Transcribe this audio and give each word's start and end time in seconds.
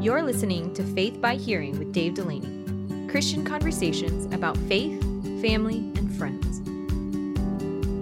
You're 0.00 0.22
listening 0.22 0.72
to 0.76 0.82
Faith 0.82 1.20
by 1.20 1.34
Hearing 1.34 1.78
with 1.78 1.92
Dave 1.92 2.14
Delaney 2.14 3.06
Christian 3.10 3.44
conversations 3.44 4.32
about 4.34 4.56
faith, 4.56 4.98
family, 5.42 5.76
and 5.94 6.16
friends. 6.16 6.60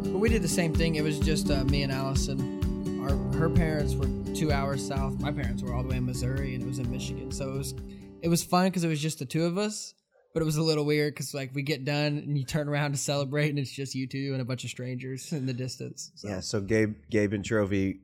But 0.06 0.20
we 0.20 0.28
did 0.28 0.42
the 0.42 0.46
same 0.46 0.72
thing. 0.72 0.94
It 0.94 1.02
was 1.02 1.18
just 1.18 1.50
uh, 1.50 1.64
me 1.64 1.82
and 1.82 1.90
Allison. 1.90 3.00
Our 3.02 3.16
her 3.36 3.50
parents 3.50 3.96
were 3.96 4.06
two 4.32 4.52
hours 4.52 4.86
south. 4.86 5.18
My 5.18 5.32
parents 5.32 5.60
were 5.60 5.74
all 5.74 5.82
the 5.82 5.88
way 5.88 5.96
in 5.96 6.06
Missouri, 6.06 6.54
and 6.54 6.62
it 6.62 6.68
was 6.68 6.78
in 6.78 6.88
Michigan. 6.88 7.32
So 7.32 7.52
it 7.52 7.58
was 7.58 7.74
it 8.22 8.28
was 8.28 8.44
fun 8.44 8.66
because 8.66 8.84
it 8.84 8.88
was 8.88 9.02
just 9.02 9.18
the 9.18 9.26
two 9.26 9.44
of 9.44 9.58
us. 9.58 9.92
But 10.32 10.42
it 10.42 10.44
was 10.44 10.56
a 10.56 10.62
little 10.62 10.84
weird 10.84 11.14
because 11.14 11.34
like 11.34 11.52
we 11.52 11.62
get 11.62 11.84
done 11.84 12.18
and 12.18 12.38
you 12.38 12.44
turn 12.44 12.68
around 12.68 12.92
to 12.92 12.98
celebrate, 12.98 13.48
and 13.48 13.58
it's 13.58 13.72
just 13.72 13.96
you 13.96 14.06
two 14.06 14.30
and 14.34 14.40
a 14.40 14.44
bunch 14.44 14.62
of 14.62 14.70
strangers 14.70 15.32
in 15.32 15.46
the 15.46 15.52
distance. 15.52 16.12
So. 16.14 16.28
Yeah, 16.28 16.40
so 16.42 16.60
Gabe, 16.60 16.94
Gabe 17.10 17.32
and 17.32 17.44
Trophy 17.44 18.02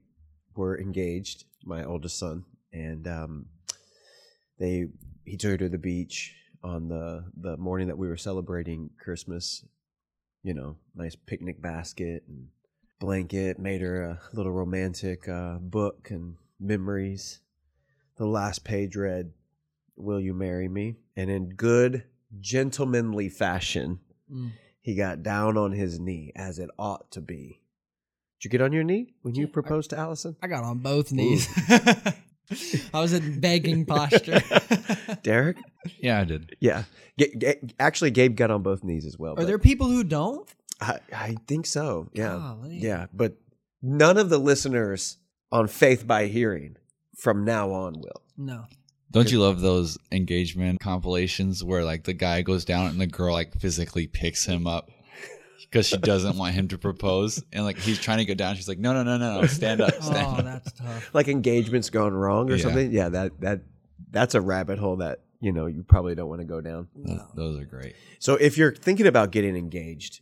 were 0.57 0.76
engaged, 0.76 1.45
my 1.64 1.85
oldest 1.85 2.18
son, 2.18 2.45
and 2.72 3.07
um, 3.07 3.46
they 4.58 4.86
he 5.25 5.36
took 5.36 5.53
her 5.53 5.57
to 5.58 5.68
the 5.68 5.79
beach 5.79 6.35
on 6.63 6.89
the 6.89 7.25
the 7.36 7.57
morning 7.57 7.89
that 7.89 7.99
we 7.99 8.08
were 8.08 8.17
celebrating 8.17 8.90
Christmas. 8.99 9.64
You 10.43 10.53
know, 10.54 10.77
nice 10.94 11.17
picnic 11.17 11.61
basket 11.63 12.25
and 12.29 12.49
blanket. 13.00 13.58
Made 13.58 13.80
her 13.80 14.03
a 14.03 14.21
little 14.32 14.53
romantic 14.53 15.27
uh, 15.29 15.54
book 15.58 16.08
and 16.11 16.36
memories. 16.61 17.40
The 18.17 18.27
last 18.27 18.63
page 18.64 18.94
read, 18.96 19.32
"Will 19.96 20.21
you 20.21 20.35
marry 20.35 20.68
me?" 20.68 20.96
And 21.16 21.30
in 21.30 21.50
good 21.50 22.05
gentlemanly 22.41 23.29
fashion, 23.29 24.00
Mm. 24.32 24.52
he 24.80 24.94
got 24.94 25.22
down 25.22 25.57
on 25.58 25.72
his 25.72 26.00
knee 26.00 26.32
as 26.35 26.58
it 26.58 26.71
ought 26.79 27.11
to 27.13 27.21
be. 27.21 27.61
Did 28.41 28.44
you 28.44 28.50
get 28.50 28.63
on 28.63 28.72
your 28.72 28.82
knee 28.85 29.14
when 29.22 29.35
you 29.35 29.43
Yeah, 29.44 29.49
I- 29.49 29.52
proposed 29.52 29.91
to 29.91 29.99
Allison? 29.99 30.36
I 30.43 30.46
got 30.49 30.64
on 30.64 30.79
both 30.79 31.13
knees. 31.13 31.46
I 32.92 33.00
was 33.00 33.12
in 33.12 33.41
begging 33.41 33.86
posture. 33.86 34.41
Derek? 35.22 35.56
Yeah, 35.98 36.20
I 36.20 36.24
did. 36.24 36.56
Yeah. 36.60 36.84
Ga- 37.19 37.34
Ga- 37.36 37.60
actually, 37.80 38.10
Gabe 38.10 38.36
got 38.36 38.50
on 38.50 38.62
both 38.62 38.84
knees 38.84 39.06
as 39.06 39.19
well. 39.19 39.34
Are 39.38 39.44
there 39.44 39.58
people 39.58 39.88
who 39.88 40.05
don't? 40.05 40.48
I, 40.80 40.98
I 41.14 41.36
think 41.46 41.66
so. 41.66 42.08
Yeah. 42.12 42.36
Golly. 42.36 42.78
Yeah. 42.78 43.06
But 43.12 43.34
none 43.82 44.19
of 44.19 44.28
the 44.28 44.38
listeners 44.38 45.19
on 45.52 45.69
Faith 45.69 46.06
by 46.06 46.27
Hearing 46.27 46.77
from 47.16 47.44
now 47.44 47.70
on 47.70 47.94
will. 47.94 48.22
No. 48.36 48.64
Don't 49.10 49.30
you 49.30 49.41
love 49.41 49.60
those 49.60 49.97
engagement 50.10 50.80
compilations 50.80 51.62
where 51.62 51.84
like 51.84 52.02
the 52.02 52.12
guy 52.12 52.42
goes 52.42 52.64
down 52.64 52.86
and 52.88 53.00
the 53.00 53.06
girl 53.06 53.32
like 53.32 53.54
physically 53.60 54.08
picks 54.08 54.44
him 54.44 54.66
up 54.66 54.91
because 55.62 55.86
she 55.86 55.97
doesn't 55.97 56.36
want 56.36 56.55
him 56.55 56.69
to 56.69 56.78
propose 56.78 57.42
and 57.52 57.64
like 57.64 57.78
he's 57.78 57.98
trying 57.98 58.19
to 58.19 58.24
go 58.24 58.34
down 58.34 58.55
she's 58.56 58.69
like 58.69 58.78
no 58.78 58.92
no 58.92 59.02
no 59.02 59.16
no 59.16 59.41
no 59.41 59.47
stand 59.47 59.80
up 59.80 59.94
stand 60.02 60.27
Oh, 60.27 60.30
up 60.38 60.44
that's 60.44 60.72
tough. 60.72 61.10
Like 61.14 61.28
engagements 61.28 61.91
gone 61.91 62.12
wrong 62.12 62.50
or 62.50 62.56
Yeah. 62.56 62.62
something. 62.62 62.92
Yeah. 62.92 63.08
That, 63.08 63.41
that, 63.41 63.60
that's 64.10 64.34
a 64.34 64.41
rabbit 64.41 64.78
hole 64.78 64.97
that, 64.97 65.20
you 65.41 65.52
know, 65.52 65.66
you 65.66 65.82
probably 65.82 66.14
don't 66.14 66.28
want 66.28 66.41
to 66.41 66.47
go 66.47 66.60
down. 66.60 66.88
those, 66.94 67.20
those 67.34 67.60
are 67.60 67.64
great 67.64 67.94
So 68.19 68.34
if 68.34 68.56
you're 68.56 68.75
thinking 68.75 69.06
about 69.06 69.30
getting 69.32 69.56
engaged, 69.56 70.20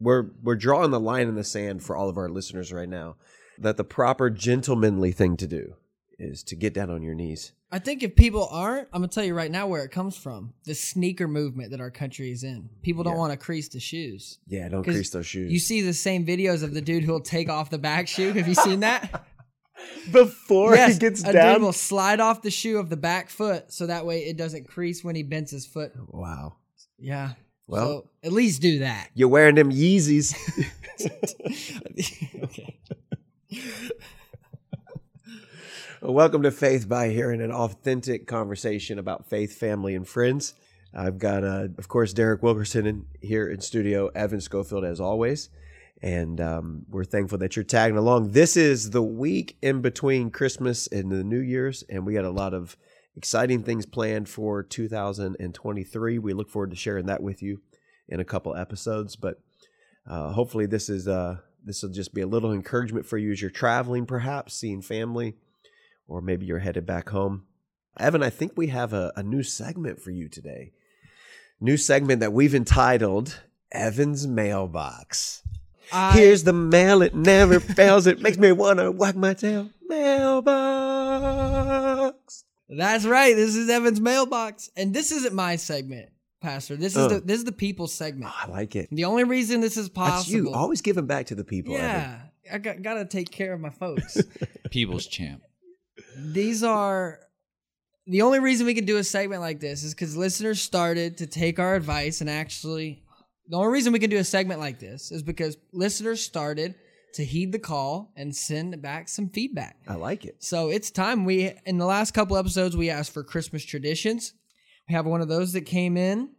we're 0.00 0.26
we're 0.42 0.56
drawing 0.56 0.90
the 0.90 1.00
line 1.00 1.28
in 1.28 1.34
the 1.36 1.44
sand 1.44 1.82
for 1.82 1.96
all 1.96 2.08
of 2.08 2.16
our 2.18 2.28
listeners 2.28 2.72
right 2.72 2.88
now 2.88 3.16
that 3.58 3.76
the 3.78 3.84
proper 3.84 4.28
gentlemanly 4.30 5.12
thing 5.12 5.36
to 5.38 5.46
do 5.46 5.74
is 6.18 6.42
to 6.44 6.56
get 6.56 6.74
down 6.74 6.90
on 6.90 7.02
your 7.02 7.14
knees. 7.14 7.52
I 7.70 7.78
think 7.80 8.02
if 8.02 8.14
people 8.16 8.48
aren't, 8.50 8.88
I'm 8.92 9.00
gonna 9.00 9.08
tell 9.08 9.24
you 9.24 9.34
right 9.34 9.50
now 9.50 9.66
where 9.66 9.84
it 9.84 9.90
comes 9.90 10.16
from. 10.16 10.54
The 10.64 10.74
sneaker 10.74 11.26
movement 11.26 11.72
that 11.72 11.80
our 11.80 11.90
country 11.90 12.30
is 12.30 12.44
in. 12.44 12.70
People 12.82 13.02
don't 13.02 13.14
Yeah. 13.14 13.18
want 13.18 13.32
to 13.32 13.36
crease 13.36 13.68
the 13.68 13.80
shoes. 13.80 14.38
Yeah, 14.46 14.68
don't 14.68 14.84
crease 14.84 15.10
those 15.10 15.26
shoes. 15.26 15.52
You 15.52 15.58
see 15.58 15.80
the 15.82 15.92
same 15.92 16.24
videos 16.24 16.62
of 16.62 16.74
the 16.74 16.80
dude 16.80 17.02
who'll 17.04 17.20
take 17.20 17.48
off 17.48 17.68
the 17.70 17.78
back 17.78 18.06
shoe. 18.08 18.32
Have 18.32 18.46
you 18.48 18.54
seen 18.54 18.80
that? 18.80 19.26
before 20.12 20.74
yes, 20.74 20.94
he 20.94 20.98
gets 20.98 21.22
a 21.24 21.32
down. 21.32 21.54
dude 21.54 21.62
will 21.62 21.72
slide 21.72 22.18
off 22.20 22.40
the 22.42 22.50
shoe 22.50 22.78
of 22.78 22.88
the 22.88 22.96
back 22.96 23.28
foot 23.28 23.72
so 23.72 23.86
that 23.86 24.06
way 24.06 24.24
it 24.24 24.36
doesn't 24.36 24.66
crease 24.68 25.04
when 25.04 25.14
he 25.16 25.22
bends 25.22 25.50
his 25.50 25.66
foot. 25.66 25.92
wow. 26.08 26.56
Yeah. 26.98 27.32
Well- 27.66 27.86
so 27.86 28.10
at 28.22 28.32
least 28.32 28.62
do 28.62 28.78
that. 28.78 29.10
You're 29.14 29.28
wearing 29.28 29.56
them 29.56 29.70
Yeezys. 29.72 30.34
okay. 32.44 32.76
Welcome 36.02 36.42
to 36.42 36.50
Faith 36.50 36.86
by 36.90 37.08
Hearing, 37.08 37.40
an 37.40 37.50
authentic 37.50 38.26
conversation 38.26 38.98
about 38.98 39.30
faith, 39.30 39.58
family, 39.58 39.94
and 39.94 40.06
friends. 40.06 40.52
I've 40.94 41.18
got, 41.18 41.42
uh, 41.42 41.68
of 41.78 41.88
course, 41.88 42.12
Derek 42.12 42.42
Wilkerson 42.42 42.86
in, 42.86 43.06
here 43.22 43.48
in 43.48 43.62
studio, 43.62 44.08
Evan 44.08 44.42
Schofield 44.42 44.84
as 44.84 45.00
always, 45.00 45.48
and 46.02 46.38
um, 46.38 46.84
we're 46.90 47.04
thankful 47.04 47.38
that 47.38 47.56
you're 47.56 47.64
tagging 47.64 47.96
along. 47.96 48.32
This 48.32 48.58
is 48.58 48.90
the 48.90 49.02
week 49.02 49.56
in 49.62 49.80
between 49.80 50.30
Christmas 50.30 50.86
and 50.86 51.10
the 51.10 51.24
New 51.24 51.40
Year's, 51.40 51.82
and 51.88 52.04
we 52.04 52.12
got 52.12 52.26
a 52.26 52.30
lot 52.30 52.52
of 52.52 52.76
exciting 53.16 53.62
things 53.62 53.86
planned 53.86 54.28
for 54.28 54.62
2023. 54.62 56.18
We 56.18 56.34
look 56.34 56.50
forward 56.50 56.70
to 56.72 56.76
sharing 56.76 57.06
that 57.06 57.22
with 57.22 57.42
you 57.42 57.62
in 58.06 58.20
a 58.20 58.24
couple 58.24 58.54
episodes, 58.54 59.16
but 59.16 59.40
uh, 60.06 60.32
hopefully 60.32 60.66
this 60.66 60.90
is 60.90 61.08
uh, 61.08 61.38
this 61.64 61.82
will 61.82 61.90
just 61.90 62.12
be 62.12 62.20
a 62.20 62.26
little 62.26 62.52
encouragement 62.52 63.06
for 63.06 63.16
you 63.16 63.32
as 63.32 63.40
you're 63.40 63.50
traveling, 63.50 64.04
perhaps 64.04 64.54
seeing 64.54 64.82
family 64.82 65.36
or 66.08 66.20
maybe 66.20 66.46
you're 66.46 66.58
headed 66.60 66.86
back 66.86 67.08
home. 67.10 67.44
Evan, 67.98 68.22
I 68.22 68.30
think 68.30 68.52
we 68.56 68.66
have 68.68 68.92
a, 68.92 69.12
a 69.16 69.22
new 69.22 69.42
segment 69.42 70.00
for 70.00 70.10
you 70.10 70.28
today. 70.28 70.72
New 71.60 71.76
segment 71.76 72.20
that 72.20 72.32
we've 72.32 72.54
entitled 72.54 73.40
Evan's 73.72 74.26
Mailbox. 74.26 75.42
I, 75.92 76.12
Here's 76.12 76.42
the 76.44 76.52
mail, 76.52 77.00
it 77.02 77.14
never 77.14 77.60
fails. 77.60 78.06
It 78.06 78.20
makes 78.20 78.36
me 78.38 78.52
want 78.52 78.78
to 78.80 78.90
wag 78.90 79.16
my 79.16 79.34
tail. 79.34 79.70
Mailbox. 81.16 82.44
That's 82.68 83.04
right. 83.06 83.36
This 83.36 83.54
is 83.54 83.70
Evan's 83.70 84.00
mailbox, 84.00 84.70
and 84.76 84.92
this 84.92 85.12
isn't 85.12 85.32
my 85.34 85.54
segment, 85.54 86.08
Pastor. 86.40 86.74
This 86.76 86.96
is 86.96 87.04
Oh. 87.04 87.08
the 87.08 87.20
this 87.20 87.38
is 87.38 87.44
the 87.44 87.52
people's 87.52 87.94
segment. 87.94 88.32
Oh, 88.34 88.36
I 88.42 88.50
like 88.50 88.74
it. 88.74 88.88
The 88.90 89.04
only 89.04 89.22
reason 89.22 89.60
this 89.60 89.76
is 89.76 89.88
possible. 89.88 90.16
That's 90.18 90.28
you. 90.30 90.52
Always 90.52 90.80
giving 90.82 91.06
back 91.06 91.26
to 91.26 91.36
the 91.36 91.44
people. 91.44 91.76
Evan. 91.76 91.86
yeah, 91.86 92.18
I 92.52 92.58
got 92.58 92.82
got 92.82 92.94
to 92.94 93.04
take 93.04 93.30
care 93.30 93.52
of 93.52 93.60
my 93.60 93.70
folks. 93.70 94.20
people's 94.70 95.06
champ 95.06 95.42
These 96.16 96.62
are 96.62 97.20
the 98.06 98.22
only 98.22 98.40
reason 98.40 98.66
we 98.66 98.74
can 98.74 98.84
do 98.84 98.96
a 98.96 99.04
segment 99.04 99.42
like 99.42 99.60
this 99.60 99.82
is 99.82 99.94
because 99.94 100.16
listeners 100.16 100.62
started 100.62 101.18
to 101.18 101.26
take 101.26 101.58
our 101.58 101.74
advice 101.74 102.20
and 102.20 102.30
actually. 102.30 103.02
The 103.48 103.56
only 103.56 103.72
reason 103.72 103.92
we 103.92 104.00
can 104.00 104.10
do 104.10 104.16
a 104.16 104.24
segment 104.24 104.58
like 104.58 104.80
this 104.80 105.12
is 105.12 105.22
because 105.22 105.56
listeners 105.72 106.20
started 106.20 106.74
to 107.14 107.24
heed 107.24 107.52
the 107.52 107.58
call 107.58 108.12
and 108.16 108.34
send 108.34 108.80
back 108.82 109.08
some 109.08 109.28
feedback. 109.28 109.76
I 109.86 109.94
like 109.94 110.24
it. 110.24 110.42
So 110.42 110.68
it's 110.68 110.90
time. 110.90 111.24
We 111.24 111.52
in 111.64 111.78
the 111.78 111.86
last 111.86 112.12
couple 112.12 112.36
episodes 112.36 112.76
we 112.76 112.90
asked 112.90 113.12
for 113.12 113.22
Christmas 113.22 113.64
traditions. 113.64 114.34
We 114.88 114.94
have 114.94 115.06
one 115.06 115.20
of 115.20 115.28
those 115.28 115.52
that 115.52 115.62
came 115.62 115.96
in. 115.96 116.30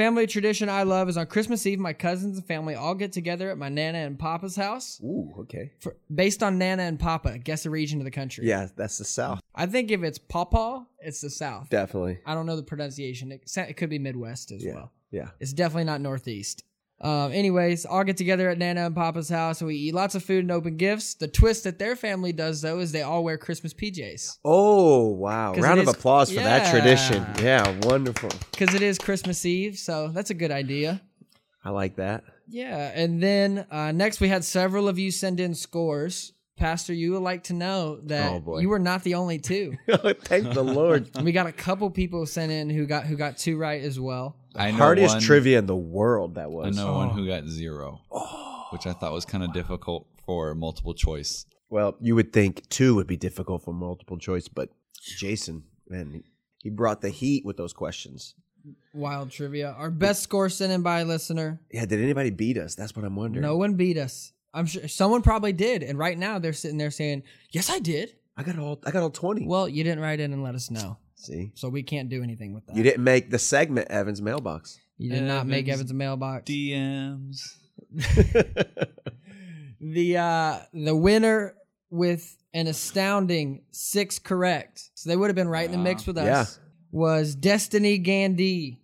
Family 0.00 0.26
tradition 0.26 0.70
I 0.70 0.84
love 0.84 1.10
is 1.10 1.18
on 1.18 1.26
Christmas 1.26 1.66
Eve, 1.66 1.78
my 1.78 1.92
cousins 1.92 2.38
and 2.38 2.46
family 2.46 2.74
all 2.74 2.94
get 2.94 3.12
together 3.12 3.50
at 3.50 3.58
my 3.58 3.68
Nana 3.68 3.98
and 3.98 4.18
Papa's 4.18 4.56
house. 4.56 4.98
Ooh, 5.04 5.30
okay. 5.40 5.72
For, 5.78 5.94
based 6.14 6.42
on 6.42 6.56
Nana 6.56 6.84
and 6.84 6.98
Papa, 6.98 7.36
guess 7.36 7.64
the 7.64 7.70
region 7.70 7.98
of 7.98 8.06
the 8.06 8.10
country. 8.10 8.46
Yeah, 8.48 8.68
that's 8.74 8.96
the 8.96 9.04
South. 9.04 9.42
I 9.54 9.66
think 9.66 9.90
if 9.90 10.02
it's 10.02 10.16
Pawpaw, 10.16 10.84
it's 11.00 11.20
the 11.20 11.28
South. 11.28 11.68
Definitely. 11.68 12.20
I 12.24 12.32
don't 12.32 12.46
know 12.46 12.56
the 12.56 12.62
pronunciation. 12.62 13.30
It, 13.30 13.42
it 13.54 13.74
could 13.76 13.90
be 13.90 13.98
Midwest 13.98 14.52
as 14.52 14.64
Yeah. 14.64 14.72
well. 14.76 14.92
Yeah. 15.10 15.28
It's 15.38 15.52
definitely 15.52 15.84
not 15.84 16.00
Northeast. 16.00 16.64
Um, 17.00 17.32
anyways, 17.32 17.86
all 17.86 18.04
get 18.04 18.18
together 18.18 18.50
at 18.50 18.58
Nana 18.58 18.84
and 18.86 18.94
Papa's 18.94 19.30
house 19.30 19.60
and 19.60 19.68
we 19.68 19.76
eat 19.76 19.94
lots 19.94 20.14
of 20.14 20.22
food 20.22 20.40
and 20.44 20.50
open 20.50 20.76
gifts. 20.76 21.14
The 21.14 21.28
twist 21.28 21.64
that 21.64 21.78
their 21.78 21.96
family 21.96 22.32
does 22.32 22.60
though 22.60 22.78
is 22.78 22.92
they 22.92 23.02
all 23.02 23.24
wear 23.24 23.38
Christmas 23.38 23.72
PJs. 23.72 24.38
Oh, 24.44 25.08
wow! 25.08 25.54
Round 25.54 25.80
of 25.80 25.88
is- 25.88 25.94
applause 25.94 26.30
for 26.30 26.40
that 26.40 26.70
tradition. 26.70 27.26
Yeah, 27.42 27.74
wonderful. 27.82 28.30
because 28.50 28.74
it 28.74 28.82
is 28.82 28.98
Christmas 28.98 29.46
Eve, 29.46 29.78
so 29.78 30.08
that's 30.08 30.30
a 30.30 30.34
good 30.34 30.50
idea. 30.50 31.00
I 31.64 31.70
like 31.70 31.96
that. 31.96 32.24
Yeah, 32.48 32.90
and 32.94 33.22
then 33.22 33.64
uh, 33.70 33.92
next 33.92 34.20
we 34.20 34.28
had 34.28 34.44
several 34.44 34.88
of 34.88 34.98
you 34.98 35.10
send 35.10 35.40
in 35.40 35.54
scores. 35.54 36.32
Pastor, 36.60 36.92
you 36.92 37.12
would 37.12 37.22
like 37.22 37.44
to 37.44 37.54
know 37.54 37.98
Oh, 37.98 38.06
that 38.08 38.44
boy. 38.44 38.58
you 38.60 38.68
were 38.68 38.78
not 38.78 39.02
the 39.02 39.14
only 39.14 39.38
two. 39.38 39.78
Thank 39.88 40.52
the 40.52 40.62
Lord. 40.62 41.08
we 41.22 41.32
got 41.32 41.46
a 41.46 41.52
couple 41.52 41.88
people 41.90 42.26
sent 42.26 42.52
in 42.52 42.68
who 42.68 42.84
got 42.84 43.06
who 43.06 43.16
got 43.16 43.38
two 43.38 43.56
right 43.56 43.82
as 43.82 43.98
well. 43.98 44.36
i 44.54 44.70
know 44.70 44.76
Hardest 44.76 45.14
one, 45.14 45.22
trivia 45.22 45.58
in 45.58 45.64
the 45.66 45.74
world 45.74 46.34
that 46.34 46.50
was. 46.50 46.66
i 46.66 46.68
was. 46.68 46.76
know 46.76 46.92
one 46.92 47.08
oh. 47.08 47.12
who 47.12 47.26
got 47.26 47.46
zero 47.48 48.00
oh. 48.12 48.66
which 48.72 48.86
i 48.86 48.92
thought 48.92 49.12
was 49.12 49.24
kind 49.24 49.42
of 49.42 49.54
difficult 49.54 50.06
for 50.26 50.54
multiple 50.54 50.92
choice 50.92 51.46
Well, 51.70 51.96
you 52.00 52.14
would 52.14 52.30
think 52.32 52.68
two 52.68 52.94
would 52.96 53.06
be 53.06 53.16
difficult 53.16 53.62
for 53.64 53.72
multiple 53.72 54.18
choice, 54.18 54.46
but 54.48 54.68
Jason, 55.00 55.64
man, 55.88 56.22
he 56.62 56.68
brought 56.68 57.00
the 57.00 57.08
heat 57.08 57.44
with 57.46 57.56
those 57.56 57.72
questions. 57.72 58.34
Wild 58.92 59.30
trivia. 59.30 59.70
Our 59.78 59.90
best 59.90 60.22
score 60.22 60.50
sent 60.50 60.72
in 60.72 60.82
by 60.82 61.00
a 61.00 61.04
listener. 61.06 61.60
Yeah, 61.72 61.86
did 61.86 62.02
anybody 62.02 62.28
beat 62.30 62.58
us? 62.58 62.74
That's 62.74 62.94
what 62.94 63.06
I'm 63.06 63.16
wondering. 63.16 63.40
No 63.42 63.56
one 63.56 63.74
beat 63.74 63.96
us. 63.96 64.32
I'm 64.52 64.66
sure 64.66 64.88
someone 64.88 65.22
probably 65.22 65.52
did, 65.52 65.82
and 65.82 65.98
right 65.98 66.18
now 66.18 66.38
they're 66.38 66.52
sitting 66.52 66.78
there 66.78 66.90
saying, 66.90 67.22
"Yes, 67.50 67.70
I 67.70 67.78
did." 67.78 68.14
I 68.36 68.42
got 68.42 68.58
all 68.58 68.80
I 68.86 68.90
got 68.90 69.02
all 69.02 69.10
20. 69.10 69.46
Well, 69.46 69.68
you 69.68 69.84
didn't 69.84 70.00
write 70.00 70.18
in 70.20 70.32
and 70.32 70.42
let 70.42 70.54
us 70.54 70.70
know, 70.70 70.96
See? 71.14 71.52
so 71.54 71.68
we 71.68 71.82
can't 71.82 72.08
do 72.08 72.22
anything 72.22 72.54
with 72.54 72.66
that. 72.66 72.76
You 72.76 72.82
didn't 72.82 73.04
make 73.04 73.30
the 73.30 73.38
segment 73.38 73.88
Evan's 73.90 74.22
mailbox. 74.22 74.78
You 74.96 75.10
did 75.10 75.22
not 75.22 75.46
make 75.46 75.68
Evans 75.68 75.90
Evans 75.90 75.92
mailbox. 75.94 76.50
dms 76.50 77.56
the 79.80 80.16
uh 80.16 80.58
the 80.72 80.94
winner 80.94 81.54
with 81.90 82.36
an 82.52 82.66
astounding 82.66 83.62
six 83.70 84.18
correct. 84.18 84.90
So 84.94 85.08
they 85.10 85.16
would 85.16 85.28
have 85.28 85.36
been 85.36 85.48
right 85.48 85.64
in 85.64 85.72
the 85.72 85.78
mix 85.78 86.06
with 86.06 86.18
us. 86.18 86.24
Yeah. 86.24 86.44
Was 86.92 87.34
Destiny 87.34 87.98
Gandhi. 87.98 88.79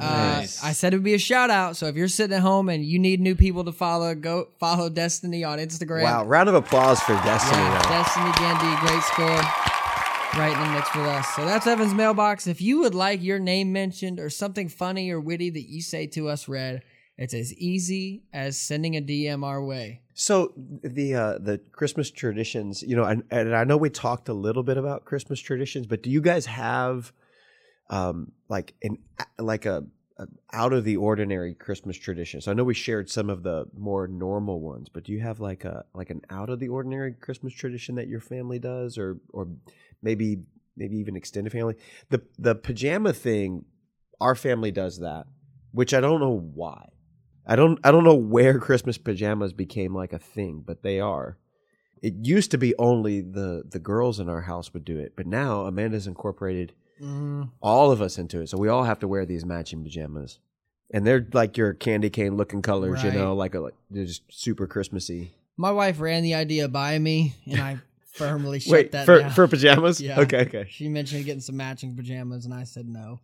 Uh, 0.00 0.46
I 0.62 0.72
said 0.72 0.92
it 0.92 0.98
would 0.98 1.04
be 1.04 1.14
a 1.14 1.18
shout 1.18 1.50
out. 1.50 1.76
So 1.76 1.86
if 1.86 1.96
you're 1.96 2.08
sitting 2.08 2.36
at 2.36 2.42
home 2.42 2.68
and 2.68 2.84
you 2.84 2.98
need 2.98 3.20
new 3.20 3.34
people 3.34 3.64
to 3.64 3.72
follow, 3.72 4.14
go 4.14 4.48
follow 4.58 4.88
Destiny 4.88 5.42
on 5.42 5.58
Instagram. 5.58 6.04
Wow. 6.04 6.24
Round 6.24 6.48
of 6.48 6.54
applause 6.54 7.00
for 7.00 7.14
Destiny. 7.14 7.60
Yeah, 7.60 7.82
though. 7.82 7.88
Destiny 7.88 8.32
Gandhi, 8.38 8.86
great 8.86 9.02
score. 9.02 9.40
Right 10.36 10.52
in 10.52 10.60
the 10.66 10.74
mix 10.74 10.94
with 10.94 11.06
us. 11.06 11.28
So 11.34 11.44
that's 11.44 11.66
Evan's 11.66 11.94
mailbox. 11.94 12.48
If 12.48 12.60
you 12.60 12.80
would 12.80 12.94
like 12.94 13.22
your 13.22 13.38
name 13.38 13.72
mentioned 13.72 14.18
or 14.18 14.28
something 14.30 14.68
funny 14.68 15.10
or 15.10 15.20
witty 15.20 15.50
that 15.50 15.68
you 15.68 15.80
say 15.80 16.08
to 16.08 16.28
us 16.28 16.48
read, 16.48 16.82
it's 17.16 17.34
as 17.34 17.54
easy 17.54 18.24
as 18.32 18.58
sending 18.58 18.96
a 18.96 19.00
DM 19.00 19.44
our 19.44 19.62
way. 19.62 20.00
So 20.14 20.52
the 20.56 21.14
uh, 21.14 21.38
the 21.38 21.58
Christmas 21.70 22.10
traditions, 22.10 22.82
you 22.82 22.96
know, 22.96 23.04
and, 23.04 23.22
and 23.30 23.54
I 23.54 23.62
know 23.62 23.76
we 23.76 23.90
talked 23.90 24.28
a 24.28 24.32
little 24.32 24.64
bit 24.64 24.76
about 24.76 25.04
Christmas 25.04 25.38
traditions, 25.38 25.86
but 25.86 26.02
do 26.02 26.10
you 26.10 26.20
guys 26.20 26.46
have 26.46 27.12
um, 27.90 28.32
like 28.48 28.74
an 28.82 28.98
like 29.38 29.66
a, 29.66 29.84
a 30.18 30.26
out 30.52 30.72
of 30.72 30.84
the 30.84 30.96
ordinary 30.96 31.54
Christmas 31.54 31.96
tradition? 31.96 32.40
So 32.40 32.50
I 32.50 32.54
know 32.54 32.64
we 32.64 32.74
shared 32.74 33.10
some 33.10 33.30
of 33.30 33.42
the 33.42 33.66
more 33.76 34.06
normal 34.06 34.60
ones, 34.60 34.88
but 34.88 35.04
do 35.04 35.12
you 35.12 35.20
have 35.20 35.40
like 35.40 35.64
a 35.64 35.84
like 35.94 36.10
an 36.10 36.22
out 36.30 36.50
of 36.50 36.60
the 36.60 36.68
ordinary 36.68 37.12
Christmas 37.12 37.52
tradition 37.52 37.96
that 37.96 38.08
your 38.08 38.20
family 38.20 38.58
does, 38.58 38.98
or 38.98 39.18
or 39.32 39.48
maybe 40.02 40.42
maybe 40.76 40.96
even 40.96 41.16
extended 41.16 41.52
family? 41.52 41.74
The 42.10 42.22
the 42.38 42.54
pajama 42.54 43.12
thing, 43.12 43.64
our 44.20 44.34
family 44.34 44.70
does 44.70 45.00
that, 45.00 45.26
which 45.72 45.94
I 45.94 46.00
don't 46.00 46.20
know 46.20 46.38
why. 46.54 46.88
I 47.46 47.56
don't 47.56 47.78
I 47.84 47.90
don't 47.90 48.04
know 48.04 48.14
where 48.14 48.58
Christmas 48.60 48.98
pajamas 48.98 49.52
became 49.52 49.94
like 49.94 50.12
a 50.12 50.18
thing, 50.18 50.62
but 50.64 50.82
they 50.82 51.00
are. 51.00 51.38
It 52.02 52.14
used 52.22 52.50
to 52.50 52.58
be 52.58 52.74
only 52.78 53.20
the 53.20 53.64
the 53.68 53.78
girls 53.78 54.20
in 54.20 54.28
our 54.28 54.42
house 54.42 54.72
would 54.72 54.84
do 54.84 54.98
it, 54.98 55.14
but 55.16 55.26
now 55.26 55.66
Amanda's 55.66 56.06
incorporated 56.06 56.74
Mm, 57.00 57.50
all 57.60 57.90
of 57.90 58.00
us 58.00 58.18
into 58.18 58.40
it. 58.40 58.48
So 58.48 58.58
we 58.58 58.68
all 58.68 58.84
have 58.84 59.00
to 59.00 59.08
wear 59.08 59.26
these 59.26 59.44
matching 59.44 59.82
pajamas. 59.82 60.38
And 60.92 61.06
they're 61.06 61.26
like 61.32 61.56
your 61.56 61.74
candy 61.74 62.10
cane 62.10 62.36
looking 62.36 62.62
colors, 62.62 63.02
you 63.02 63.10
know, 63.10 63.34
like 63.34 63.54
a 63.54 63.60
like 63.60 63.74
they're 63.90 64.04
just 64.04 64.22
super 64.30 64.66
Christmassy. 64.66 65.32
my 65.56 65.72
wife 65.72 65.98
ran 66.00 66.22
the 66.22 66.34
idea 66.34 66.68
by 66.68 66.98
me, 66.98 67.34
and 67.46 67.60
I 67.60 67.78
firmly 68.12 68.60
shut 68.60 68.72
Wait, 68.72 68.92
that 68.92 69.06
for 69.06 69.20
down. 69.20 69.30
for 69.32 69.48
pajamas? 69.48 70.00
Yeah. 70.00 70.20
Okay, 70.20 70.42
okay. 70.42 70.66
she 70.70 70.88
mentioned 70.88 71.24
getting 71.24 71.40
some 71.40 71.56
matching 71.56 71.96
pajamas, 71.96 72.44
and 72.44 72.54
I 72.54 72.64
said 72.64 72.86
no. 72.86 73.20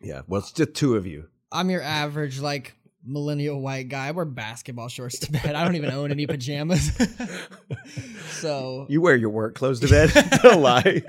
Yeah. 0.00 0.22
Well, 0.26 0.40
it's 0.40 0.52
just 0.52 0.74
two 0.74 0.96
of 0.96 1.06
you. 1.06 1.28
I'm 1.50 1.68
your 1.70 1.82
average 1.82 2.40
like 2.40 2.74
millennial 3.04 3.60
white 3.60 3.88
guy. 3.88 4.06
I 4.06 4.10
wear 4.12 4.24
basketball 4.24 4.88
shorts 4.88 5.18
to 5.18 5.32
bed. 5.32 5.54
I 5.54 5.64
don't 5.64 5.74
even 5.74 5.90
own 5.90 6.12
any 6.12 6.26
pajamas. 6.26 6.92
so 8.30 8.86
You 8.88 9.00
wear 9.00 9.16
your 9.16 9.30
work 9.30 9.54
clothes 9.54 9.80
to 9.80 9.88
bed. 9.88 10.12
Don't 10.42 10.62
lie. 10.62 11.02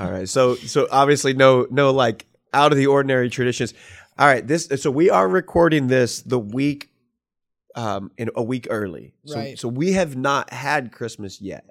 All 0.00 0.10
right. 0.10 0.28
So 0.28 0.54
so 0.54 0.88
obviously 0.90 1.34
no 1.34 1.66
no 1.70 1.90
like 1.92 2.26
out 2.52 2.72
of 2.72 2.78
the 2.78 2.86
ordinary 2.86 3.30
traditions. 3.30 3.74
All 4.18 4.26
right. 4.26 4.46
This 4.46 4.68
so 4.76 4.90
we 4.90 5.10
are 5.10 5.28
recording 5.28 5.86
this 5.88 6.22
the 6.22 6.38
week 6.38 6.88
um 7.74 8.10
in 8.18 8.30
a 8.34 8.42
week 8.42 8.66
early. 8.70 9.14
So 9.26 9.36
Right. 9.36 9.58
so 9.58 9.68
we 9.68 9.92
have 9.92 10.16
not 10.16 10.52
had 10.52 10.92
Christmas 10.92 11.40
yet. 11.40 11.64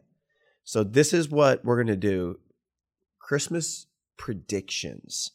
So 0.63 0.83
this 0.83 1.13
is 1.13 1.29
what 1.29 1.63
we're 1.65 1.81
gonna 1.81 1.95
do. 1.95 2.39
Christmas 3.19 3.87
predictions. 4.17 5.31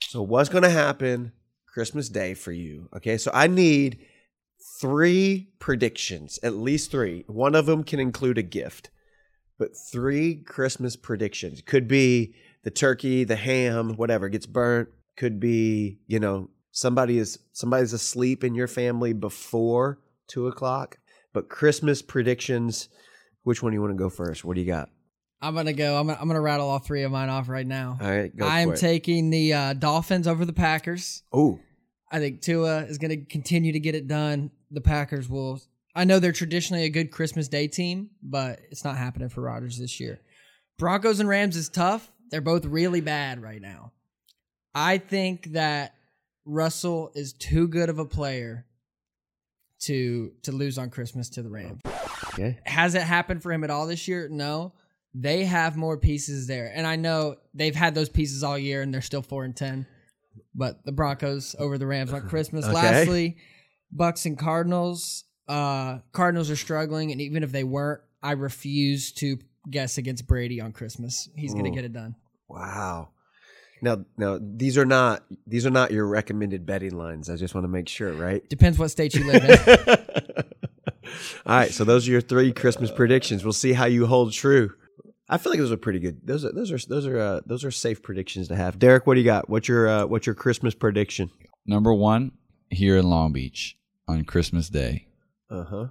So 0.00 0.22
what's 0.22 0.48
gonna 0.48 0.70
happen 0.70 1.32
Christmas 1.66 2.08
Day 2.08 2.34
for 2.34 2.52
you? 2.52 2.88
Okay. 2.96 3.16
So 3.18 3.30
I 3.34 3.46
need 3.46 3.98
three 4.80 5.48
predictions, 5.58 6.38
at 6.42 6.54
least 6.54 6.90
three. 6.90 7.24
One 7.26 7.54
of 7.54 7.66
them 7.66 7.84
can 7.84 7.98
include 8.00 8.38
a 8.38 8.42
gift, 8.42 8.90
but 9.58 9.70
three 9.76 10.36
Christmas 10.36 10.96
predictions 10.96 11.62
could 11.62 11.86
be 11.88 12.34
the 12.62 12.70
turkey, 12.70 13.24
the 13.24 13.36
ham, 13.36 13.96
whatever 13.96 14.28
gets 14.28 14.46
burnt. 14.46 14.88
Could 15.16 15.38
be, 15.38 15.98
you 16.06 16.18
know, 16.18 16.48
somebody 16.70 17.18
is 17.18 17.38
somebody's 17.52 17.92
asleep 17.92 18.42
in 18.42 18.54
your 18.54 18.66
family 18.68 19.12
before 19.12 19.98
two 20.26 20.46
o'clock. 20.46 20.98
But 21.32 21.48
Christmas 21.48 22.02
predictions. 22.02 22.88
Which 23.44 23.62
one 23.62 23.72
do 23.72 23.74
you 23.76 23.80
want 23.82 23.92
to 23.92 23.98
go 23.98 24.08
first? 24.08 24.44
What 24.44 24.54
do 24.54 24.60
you 24.60 24.66
got? 24.66 24.88
I'm 25.40 25.54
gonna 25.54 25.72
go. 25.72 25.98
I'm 25.98 26.06
gonna, 26.06 26.18
I'm 26.20 26.28
gonna 26.28 26.40
rattle 26.40 26.68
all 26.68 26.78
three 26.78 27.02
of 27.02 27.10
mine 27.10 27.28
off 27.28 27.48
right 27.48 27.66
now. 27.66 27.98
All 28.00 28.08
right, 28.08 28.34
go 28.34 28.46
I'm 28.46 28.68
for 28.68 28.74
it. 28.74 28.80
taking 28.80 29.30
the 29.30 29.52
uh, 29.52 29.72
Dolphins 29.74 30.28
over 30.28 30.44
the 30.44 30.52
Packers. 30.52 31.24
oh, 31.32 31.58
I 32.10 32.18
think 32.20 32.42
Tua 32.42 32.84
is 32.84 32.98
going 32.98 33.10
to 33.10 33.24
continue 33.24 33.72
to 33.72 33.80
get 33.80 33.94
it 33.94 34.06
done. 34.06 34.50
The 34.70 34.82
Packers 34.82 35.28
will. 35.28 35.60
I 35.94 36.04
know 36.04 36.18
they're 36.18 36.32
traditionally 36.32 36.84
a 36.84 36.88
good 36.90 37.10
Christmas 37.10 37.48
Day 37.48 37.68
team, 37.68 38.10
but 38.22 38.60
it's 38.70 38.84
not 38.84 38.96
happening 38.96 39.28
for 39.28 39.42
Rodgers 39.42 39.78
this 39.78 40.00
year. 40.00 40.20
Broncos 40.78 41.20
and 41.20 41.28
Rams 41.28 41.56
is 41.56 41.68
tough. 41.68 42.10
They're 42.30 42.40
both 42.40 42.64
really 42.64 43.00
bad 43.00 43.42
right 43.42 43.60
now. 43.60 43.92
I 44.74 44.98
think 44.98 45.52
that 45.52 45.94
Russell 46.46 47.12
is 47.14 47.34
too 47.34 47.68
good 47.68 47.90
of 47.90 47.98
a 47.98 48.06
player 48.06 48.66
to 49.80 50.32
to 50.44 50.52
lose 50.52 50.78
on 50.78 50.90
Christmas 50.90 51.28
to 51.30 51.42
the 51.42 51.50
Rams. 51.50 51.82
okay. 52.32 52.58
Has 52.64 52.94
it 52.94 53.02
happened 53.02 53.42
for 53.42 53.52
him 53.52 53.64
at 53.64 53.70
all 53.70 53.86
this 53.86 54.08
year? 54.08 54.28
No. 54.30 54.72
They 55.14 55.44
have 55.44 55.76
more 55.76 55.98
pieces 55.98 56.46
there. 56.46 56.72
And 56.74 56.86
I 56.86 56.96
know 56.96 57.36
they've 57.52 57.74
had 57.74 57.94
those 57.94 58.08
pieces 58.08 58.42
all 58.42 58.56
year 58.56 58.80
and 58.80 58.94
they're 58.94 59.02
still 59.02 59.20
4 59.20 59.44
and 59.44 59.54
10. 59.54 59.86
But 60.54 60.84
the 60.86 60.92
Broncos 60.92 61.54
over 61.58 61.76
the 61.76 61.86
Rams 61.86 62.12
on 62.14 62.22
Christmas. 62.28 62.64
Okay. 62.64 62.72
Lastly, 62.74 63.36
Bucks 63.90 64.24
and 64.24 64.38
Cardinals. 64.38 65.24
Uh 65.52 65.98
Cardinals 66.12 66.50
are 66.50 66.56
struggling 66.56 67.12
and 67.12 67.20
even 67.20 67.42
if 67.42 67.52
they 67.52 67.64
weren't, 67.64 68.00
I 68.22 68.32
refuse 68.32 69.12
to 69.12 69.38
guess 69.70 69.98
against 69.98 70.26
Brady 70.26 70.60
on 70.60 70.72
Christmas. 70.72 71.28
He's 71.36 71.52
going 71.52 71.64
to 71.64 71.70
Ooh. 71.70 71.74
get 71.74 71.84
it 71.84 71.92
done. 71.92 72.16
Wow. 72.48 73.10
Now, 73.82 74.04
now 74.16 74.38
these 74.40 74.78
are 74.78 74.84
not 74.84 75.24
these 75.46 75.66
are 75.66 75.70
not 75.70 75.90
your 75.90 76.06
recommended 76.06 76.64
betting 76.64 76.96
lines. 76.96 77.28
I 77.28 77.36
just 77.36 77.54
want 77.54 77.64
to 77.64 77.68
make 77.68 77.88
sure, 77.88 78.12
right? 78.12 78.48
Depends 78.48 78.78
what 78.78 78.90
state 78.90 79.14
you 79.14 79.24
live 79.24 79.44
in. 79.44 80.38
All 81.46 81.56
right, 81.56 81.70
so 81.70 81.84
those 81.84 82.08
are 82.08 82.12
your 82.12 82.20
three 82.20 82.52
Christmas 82.52 82.90
predictions. 82.90 83.44
We'll 83.44 83.52
see 83.52 83.72
how 83.72 83.86
you 83.86 84.06
hold 84.06 84.32
true. 84.32 84.72
I 85.28 85.38
feel 85.38 85.50
like 85.50 85.58
those 85.58 85.72
are 85.72 85.76
pretty 85.76 85.98
good. 85.98 86.20
Those 86.24 86.44
are 86.44 86.52
those 86.52 86.70
are 86.70 86.78
those 86.78 87.06
are 87.06 87.18
uh, 87.18 87.40
those 87.44 87.64
are 87.64 87.70
safe 87.70 88.02
predictions 88.02 88.48
to 88.48 88.56
have. 88.56 88.78
Derek, 88.78 89.06
what 89.06 89.14
do 89.14 89.20
you 89.20 89.26
got? 89.26 89.48
What's 89.48 89.66
your 89.66 89.88
uh, 89.88 90.06
what's 90.06 90.26
your 90.26 90.34
Christmas 90.34 90.74
prediction? 90.74 91.30
Number 91.66 91.92
one, 91.92 92.32
here 92.70 92.96
in 92.96 93.10
Long 93.10 93.32
Beach 93.32 93.76
on 94.06 94.24
Christmas 94.24 94.68
Day, 94.68 95.08
Uh 95.52 95.64
huh. 95.64 95.86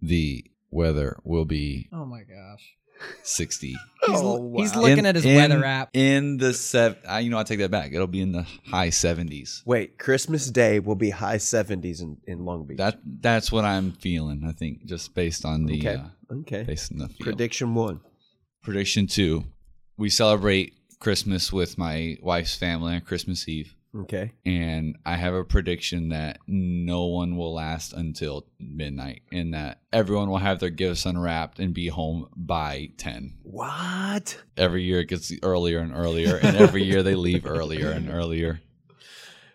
the 0.00 0.44
weather 0.70 1.18
will 1.24 1.44
be 1.44 1.88
oh 1.92 2.04
my 2.04 2.20
gosh. 2.22 2.74
60. 3.22 3.68
He's, 4.06 4.18
Oh, 4.20 4.52
he's 4.58 4.76
looking 4.76 4.98
In- 4.98 5.06
at 5.06 5.14
his 5.14 5.24
in- 5.24 5.36
weather 5.36 5.64
app. 5.64 5.88
In 5.94 6.36
the 6.36 6.52
seven, 6.52 6.98
I, 7.08 7.20
you 7.20 7.30
know, 7.30 7.38
I 7.38 7.44
take 7.44 7.58
that 7.60 7.70
back. 7.70 7.92
It'll 7.94 8.06
be 8.06 8.20
in 8.20 8.32
the 8.32 8.46
high 8.66 8.88
70s. 8.88 9.62
Wait, 9.64 9.98
Christmas 9.98 10.50
Day 10.50 10.80
will 10.80 10.96
be 10.96 11.08
high 11.08 11.38
seventies 11.38 12.02
in, 12.02 12.18
in 12.26 12.44
Long 12.44 12.66
Beach. 12.66 12.76
That 12.76 12.98
that's 13.04 13.50
what 13.50 13.64
I'm 13.64 13.92
feeling. 13.92 14.44
I 14.46 14.52
think 14.52 14.84
just 14.84 15.14
based 15.14 15.46
on 15.46 15.64
the 15.64 15.78
okay. 15.78 15.94
uh, 15.94 16.34
okay. 16.40 16.62
based 16.64 16.92
on 16.92 16.98
the 16.98 17.08
feel. 17.08 17.24
Prediction 17.24 17.74
one. 17.74 18.00
Prediction 18.62 19.06
two: 19.06 19.44
We 19.96 20.10
celebrate 20.10 20.74
Christmas 20.98 21.50
with 21.52 21.78
my 21.78 22.18
wife's 22.20 22.54
family 22.54 22.94
on 22.94 23.00
Christmas 23.00 23.48
Eve, 23.48 23.74
Okay. 23.96 24.32
and 24.46 24.96
I 25.04 25.16
have 25.16 25.34
a 25.34 25.44
prediction 25.44 26.10
that 26.10 26.38
no 26.46 27.06
one 27.06 27.36
will 27.36 27.54
last 27.54 27.92
until 27.92 28.46
midnight, 28.60 29.22
and 29.32 29.52
that 29.54 29.80
everyone 29.92 30.30
will 30.30 30.38
have 30.38 30.60
their 30.60 30.70
gifts 30.70 31.06
unwrapped 31.06 31.58
and 31.58 31.74
be 31.74 31.88
home 31.88 32.28
by 32.36 32.90
ten. 32.96 33.34
What? 33.42 34.40
Every 34.56 34.84
year 34.84 35.00
it 35.00 35.08
gets 35.08 35.32
earlier 35.42 35.80
and 35.80 35.92
earlier, 35.92 36.36
and 36.36 36.56
every 36.56 36.84
year 36.84 37.02
they 37.02 37.16
leave 37.16 37.46
earlier 37.46 37.90
and 37.90 38.08
earlier. 38.08 38.60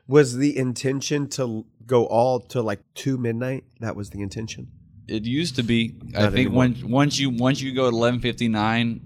Was 0.08 0.36
the 0.36 0.58
intention 0.58 1.30
to 1.30 1.66
go 1.86 2.06
all 2.06 2.40
to 2.40 2.62
like 2.62 2.82
two 2.94 3.18
midnight? 3.18 3.64
That 3.80 3.96
was 3.96 4.10
the 4.10 4.22
intention. 4.22 4.68
It 5.08 5.24
used 5.24 5.56
to 5.56 5.64
be. 5.64 5.96
I 6.16 6.24
think 6.24 6.48
anymore. 6.48 6.58
when 6.58 6.90
once 6.90 7.20
you 7.20 7.30
once 7.30 7.62
you 7.62 7.74
go 7.74 7.90
to 7.90 7.96
eleven 7.96 8.20
fifty 8.20 8.48
nine, 8.48 9.02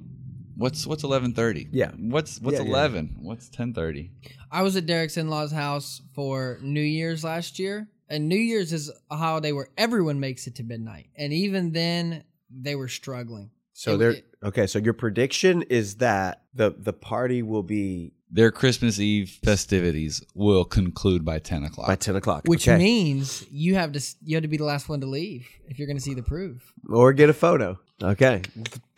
what's 0.59 0.85
what's 0.85 1.03
eleven 1.03 1.33
thirty? 1.33 1.67
Yeah. 1.71 1.91
What's 1.97 2.39
what's 2.39 2.57
Yeah, 2.57 2.63
yeah. 2.63 2.69
eleven? 2.69 3.15
What's 3.21 3.49
ten 3.49 3.73
thirty? 3.73 4.11
I 4.51 4.61
was 4.61 4.75
at 4.75 4.85
Derek's 4.85 5.17
in 5.17 5.29
law's 5.29 5.51
house 5.51 6.01
for 6.13 6.59
New 6.61 6.81
Year's 6.81 7.23
last 7.23 7.57
year, 7.59 7.87
and 8.09 8.27
New 8.29 8.35
Year's 8.37 8.71
is 8.73 8.91
a 9.09 9.15
holiday 9.17 9.51
where 9.51 9.69
everyone 9.77 10.19
makes 10.19 10.45
it 10.47 10.55
to 10.55 10.63
midnight, 10.63 11.07
and 11.15 11.33
even 11.33 11.71
then 11.71 12.23
they 12.51 12.75
were 12.75 12.87
struggling. 12.87 13.51
So 13.73 13.95
It- 13.95 13.97
there. 13.97 14.11
it- 14.11 14.25
Okay. 14.43 14.67
So 14.67 14.79
your 14.79 14.93
prediction 14.93 15.63
is 15.63 15.95
that 15.95 16.43
the 16.53 16.73
the 16.77 16.93
party 16.93 17.41
will 17.43 17.63
be 17.63 18.13
Their 18.31 18.51
Christmas 18.51 18.99
Eve 18.99 19.39
festivities 19.43 20.21
will 20.35 20.63
conclude 20.63 21.25
by 21.25 21.39
ten 21.39 21.63
o'clock. 21.63 21.87
by 21.87 21.95
ten 21.95 22.15
o'clock, 22.15 22.43
Which 22.45 22.67
okay. 22.67 22.77
means 22.77 23.43
you 23.51 23.75
have 23.75 23.91
to 23.93 24.01
you 24.23 24.35
have 24.35 24.43
to 24.43 24.47
be 24.47 24.57
the 24.57 24.63
last 24.65 24.87
one 24.87 25.01
to 25.01 25.07
leave 25.07 25.47
if 25.67 25.77
you're 25.79 25.87
going 25.87 25.97
to 25.97 26.03
see 26.03 26.13
the 26.13 26.23
proof. 26.23 26.71
or 26.89 27.11
get 27.11 27.29
a 27.29 27.33
photo. 27.33 27.79
Okay. 28.01 28.41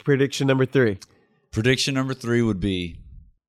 Prediction 0.03 0.47
number 0.47 0.65
three. 0.65 0.97
Prediction 1.51 1.93
number 1.95 2.13
three 2.13 2.41
would 2.41 2.59
be 2.59 2.99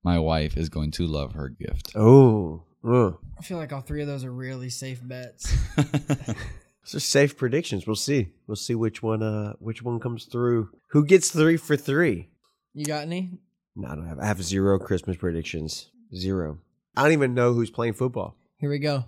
my 0.03 0.19
wife 0.19 0.57
is 0.57 0.69
going 0.69 0.91
to 0.93 1.07
love 1.07 1.35
her 1.35 1.49
gift. 1.49 1.93
Oh. 1.97 2.65
I 2.85 3.43
feel 3.43 3.59
like 3.59 3.73
all 3.73 3.81
three 3.81 4.03
of 4.03 4.09
those 4.09 4.25
are 4.25 4.33
really 4.33 4.71
safe 4.71 5.01
bets. 5.03 5.53
So 6.85 6.99
safe 6.99 7.37
predictions. 7.37 7.87
We'll 7.87 7.97
see. 7.97 8.31
We'll 8.47 8.57
see 8.57 8.75
which 8.75 9.03
one. 9.03 9.23
Uh, 9.23 9.53
which 9.61 9.83
one 9.83 10.01
comes 10.01 10.25
through. 10.25 10.71
Who 10.89 11.05
gets 11.05 11.31
three 11.31 11.57
for 11.57 11.77
three? 11.77 12.29
You 12.75 12.85
got 12.85 13.03
any? 13.03 13.39
No, 13.77 13.89
I 13.89 13.95
don't 13.95 14.09
have. 14.09 14.19
I 14.19 14.27
have 14.27 14.43
zero 14.43 14.79
Christmas 14.79 15.17
predictions. 15.17 15.91
Zero. 16.15 16.59
I 16.97 17.05
don't 17.05 17.13
even 17.13 17.35
know 17.35 17.53
who's 17.53 17.71
playing 17.71 17.95
football. 17.95 18.37
Here 18.57 18.69
we 18.69 18.81
go. 18.81 19.05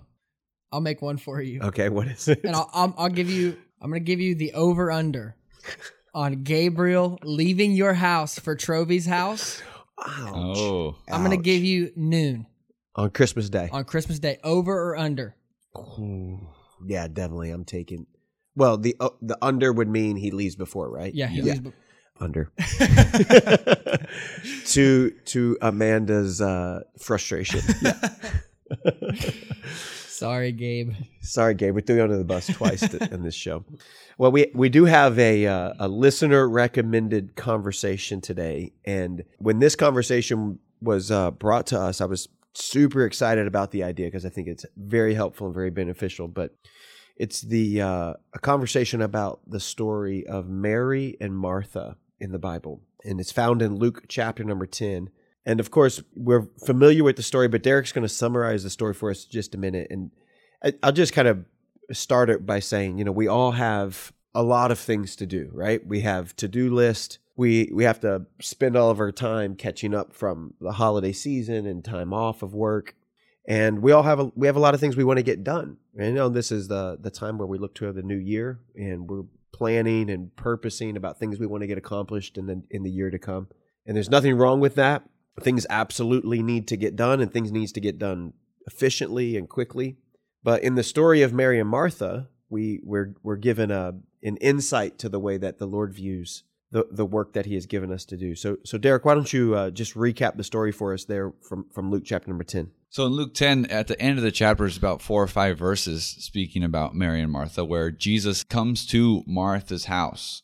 I'll 0.71 0.81
make 0.81 1.01
one 1.01 1.17
for 1.17 1.41
you, 1.41 1.61
Okay, 1.61 1.89
what 1.89 2.07
is 2.07 2.27
it? 2.27 2.43
and 2.43 2.55
I'll, 2.55 2.69
I'll 2.73 2.95
I'll 2.97 3.09
give 3.09 3.29
you. 3.29 3.57
I'm 3.81 3.89
gonna 3.91 3.99
give 3.99 4.19
you 4.19 4.35
the 4.35 4.53
over 4.53 4.89
under 4.89 5.35
on 6.15 6.43
Gabriel 6.43 7.19
leaving 7.21 7.73
your 7.73 7.93
house 7.93 8.39
for 8.39 8.55
Trovy's 8.55 9.05
house. 9.05 9.61
Ouch. 9.99 10.57
Oh, 10.57 10.95
I'm 11.11 11.21
gonna 11.21 11.37
give 11.37 11.63
you 11.63 11.91
noon 11.95 12.47
on 12.95 13.11
Christmas 13.11 13.49
Day. 13.49 13.69
on 13.71 13.83
Christmas 13.83 14.17
Day. 14.17 14.39
Over 14.43 14.89
or 14.89 14.97
under? 14.97 15.35
Ooh, 15.77 16.39
yeah, 16.85 17.07
definitely. 17.07 17.51
I'm 17.51 17.65
taking. 17.65 18.07
Well, 18.55 18.77
the 18.77 18.95
uh, 18.99 19.09
the 19.21 19.37
under 19.41 19.71
would 19.73 19.89
mean 19.89 20.15
he 20.15 20.31
leaves 20.31 20.55
before, 20.55 20.89
right? 20.89 21.13
Yeah, 21.13 21.27
he 21.27 21.37
yeah. 21.37 21.43
leaves. 21.43 21.59
be- 21.59 21.73
under. 22.19 22.49
to 24.67 25.11
to 25.11 25.57
Amanda's 25.61 26.41
uh, 26.41 26.83
frustration. 26.97 27.59
Sorry, 30.17 30.53
Gabe. 30.53 30.93
Sorry, 31.21 31.53
Gabe. 31.53 31.75
We 31.75 31.81
threw 31.81 31.97
you 31.97 32.03
under 32.03 32.17
the 32.17 32.23
bus 32.23 32.47
twice 32.47 32.87
th- 32.87 33.11
in 33.11 33.23
this 33.23 33.35
show. 33.35 33.65
Well, 34.17 34.31
we 34.31 34.49
we 34.53 34.69
do 34.69 34.85
have 34.85 35.19
a 35.19 35.45
uh, 35.45 35.73
a 35.77 35.87
listener 35.89 36.47
recommended 36.47 37.35
conversation 37.35 38.21
today, 38.21 38.71
and 38.85 39.25
when 39.39 39.59
this 39.59 39.75
conversation 39.75 40.59
was 40.81 41.11
uh, 41.11 41.31
brought 41.31 41.67
to 41.67 41.79
us, 41.79 41.99
I 41.99 42.05
was 42.05 42.29
super 42.53 43.05
excited 43.05 43.45
about 43.45 43.71
the 43.71 43.83
idea 43.83 44.07
because 44.07 44.25
I 44.25 44.29
think 44.29 44.47
it's 44.47 44.65
very 44.77 45.13
helpful 45.13 45.47
and 45.47 45.53
very 45.53 45.69
beneficial. 45.69 46.29
But 46.29 46.55
it's 47.17 47.41
the 47.41 47.81
uh, 47.81 48.13
a 48.33 48.39
conversation 48.39 49.01
about 49.01 49.41
the 49.45 49.59
story 49.59 50.25
of 50.25 50.47
Mary 50.47 51.17
and 51.19 51.37
Martha 51.37 51.97
in 52.21 52.31
the 52.31 52.39
Bible, 52.39 52.79
and 53.03 53.19
it's 53.19 53.33
found 53.33 53.61
in 53.61 53.75
Luke 53.75 54.05
chapter 54.07 54.45
number 54.45 54.65
ten. 54.65 55.09
And 55.45 55.59
of 55.59 55.69
course, 55.71 56.01
we're 56.15 56.47
familiar 56.65 57.03
with 57.03 57.17
the 57.17 57.23
story, 57.23 57.47
but 57.47 57.63
Derek's 57.63 57.91
going 57.91 58.03
to 58.03 58.09
summarize 58.09 58.63
the 58.63 58.69
story 58.69 58.93
for 58.93 59.11
us 59.11 59.25
just 59.25 59.53
a 59.53 59.57
minute. 59.57 59.87
And 59.91 60.11
I'll 60.81 60.91
just 60.91 61.13
kind 61.13 61.27
of 61.27 61.45
start 61.91 62.29
it 62.29 62.45
by 62.45 62.59
saying, 62.59 62.97
you 62.97 63.03
know, 63.03 63.11
we 63.11 63.27
all 63.27 63.51
have 63.51 64.11
a 64.33 64.43
lot 64.43 64.71
of 64.71 64.79
things 64.79 65.15
to 65.17 65.25
do, 65.25 65.49
right? 65.53 65.85
We 65.85 66.01
have 66.01 66.35
to-do 66.35 66.73
list. 66.73 67.19
We 67.37 67.69
we 67.73 67.83
have 67.83 67.99
to 68.01 68.25
spend 68.41 68.75
all 68.75 68.89
of 68.89 68.99
our 68.99 69.11
time 69.11 69.55
catching 69.55 69.93
up 69.93 70.13
from 70.13 70.53
the 70.59 70.73
holiday 70.73 71.11
season 71.11 71.65
and 71.65 71.83
time 71.83 72.13
off 72.13 72.41
of 72.41 72.53
work. 72.53 72.95
And 73.47 73.81
we 73.81 73.91
all 73.91 74.03
have 74.03 74.19
a 74.19 74.31
we 74.35 74.47
have 74.47 74.55
a 74.55 74.61
lot 74.61 74.73
of 74.73 74.79
things 74.79 74.95
we 74.95 75.03
want 75.03 75.17
to 75.17 75.23
get 75.23 75.43
done. 75.43 75.77
And 75.97 76.07
you 76.07 76.13
know, 76.13 76.29
this 76.29 76.51
is 76.51 76.67
the 76.67 76.97
the 76.99 77.11
time 77.11 77.37
where 77.37 77.47
we 77.47 77.57
look 77.57 77.75
to 77.75 77.91
the 77.91 78.01
new 78.01 78.17
year 78.17 78.59
and 78.75 79.09
we're 79.09 79.25
planning 79.51 80.09
and 80.09 80.35
purposing 80.35 80.97
about 80.97 81.19
things 81.19 81.39
we 81.39 81.45
want 81.45 81.61
to 81.61 81.67
get 81.67 81.77
accomplished 81.77 82.37
in 82.37 82.47
the 82.47 82.63
in 82.71 82.83
the 82.83 82.91
year 82.91 83.09
to 83.09 83.19
come. 83.19 83.47
And 83.85 83.95
there's 83.95 84.09
nothing 84.09 84.35
wrong 84.35 84.59
with 84.59 84.75
that. 84.75 85.03
Things 85.41 85.65
absolutely 85.69 86.41
need 86.41 86.67
to 86.69 86.77
get 86.77 86.95
done 86.95 87.19
and 87.21 87.31
things 87.31 87.51
needs 87.51 87.71
to 87.73 87.81
get 87.81 87.99
done 87.99 88.33
efficiently 88.67 89.37
and 89.37 89.49
quickly. 89.49 89.97
But 90.43 90.63
in 90.63 90.75
the 90.75 90.83
story 90.83 91.21
of 91.21 91.33
Mary 91.33 91.59
and 91.59 91.69
Martha, 91.69 92.29
we 92.49 92.79
we're 92.83 93.15
we're 93.23 93.35
given 93.35 93.71
a 93.71 93.95
an 94.23 94.37
insight 94.37 94.97
to 94.99 95.09
the 95.09 95.19
way 95.19 95.37
that 95.37 95.57
the 95.57 95.65
Lord 95.65 95.93
views 95.93 96.43
the 96.71 96.85
the 96.91 97.05
work 97.05 97.33
that 97.33 97.45
He 97.45 97.55
has 97.55 97.65
given 97.65 97.91
us 97.91 98.05
to 98.05 98.17
do. 98.17 98.35
So 98.35 98.57
so 98.63 98.77
Derek, 98.77 99.05
why 99.05 99.13
don't 99.13 99.31
you 99.31 99.55
uh, 99.55 99.69
just 99.71 99.95
recap 99.95 100.37
the 100.37 100.43
story 100.43 100.71
for 100.71 100.93
us 100.93 101.05
there 101.05 101.33
from 101.41 101.65
from 101.71 101.91
Luke 101.91 102.03
chapter 102.05 102.29
number 102.29 102.43
ten? 102.43 102.71
So 102.95 103.05
in 103.07 103.11
Luke 103.11 103.33
10, 103.33 103.65
at 103.65 103.87
the 103.87 104.01
end 104.01 104.17
of 104.17 104.23
the 104.23 104.31
chapter, 104.31 104.63
is 104.63 104.77
about 104.77 105.01
four 105.01 105.21
or 105.21 105.27
five 105.27 105.57
verses 105.57 106.05
speaking 106.05 106.63
about 106.63 106.95
Mary 106.95 107.21
and 107.21 107.29
Martha, 107.29 107.65
where 107.65 107.91
Jesus 107.91 108.45
comes 108.45 108.87
to 108.87 109.21
Martha's 109.27 109.85
house. 109.85 110.43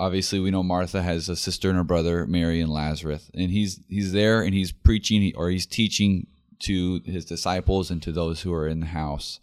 Obviously, 0.00 0.40
we 0.40 0.50
know 0.50 0.62
Martha 0.62 1.02
has 1.02 1.28
a 1.28 1.36
sister 1.36 1.70
and 1.70 1.78
a 1.78 1.84
brother, 1.84 2.26
Mary 2.26 2.60
and 2.60 2.72
Lazarus, 2.72 3.30
and 3.32 3.50
he's 3.50 3.80
he's 3.88 4.12
there 4.12 4.42
and 4.42 4.52
he's 4.52 4.72
preaching 4.72 5.32
or 5.36 5.50
he's 5.50 5.66
teaching 5.66 6.26
to 6.60 7.00
his 7.04 7.24
disciples 7.24 7.90
and 7.90 8.02
to 8.02 8.12
those 8.12 8.42
who 8.42 8.52
are 8.52 8.66
in 8.66 8.80
the 8.80 8.86
house. 8.86 9.40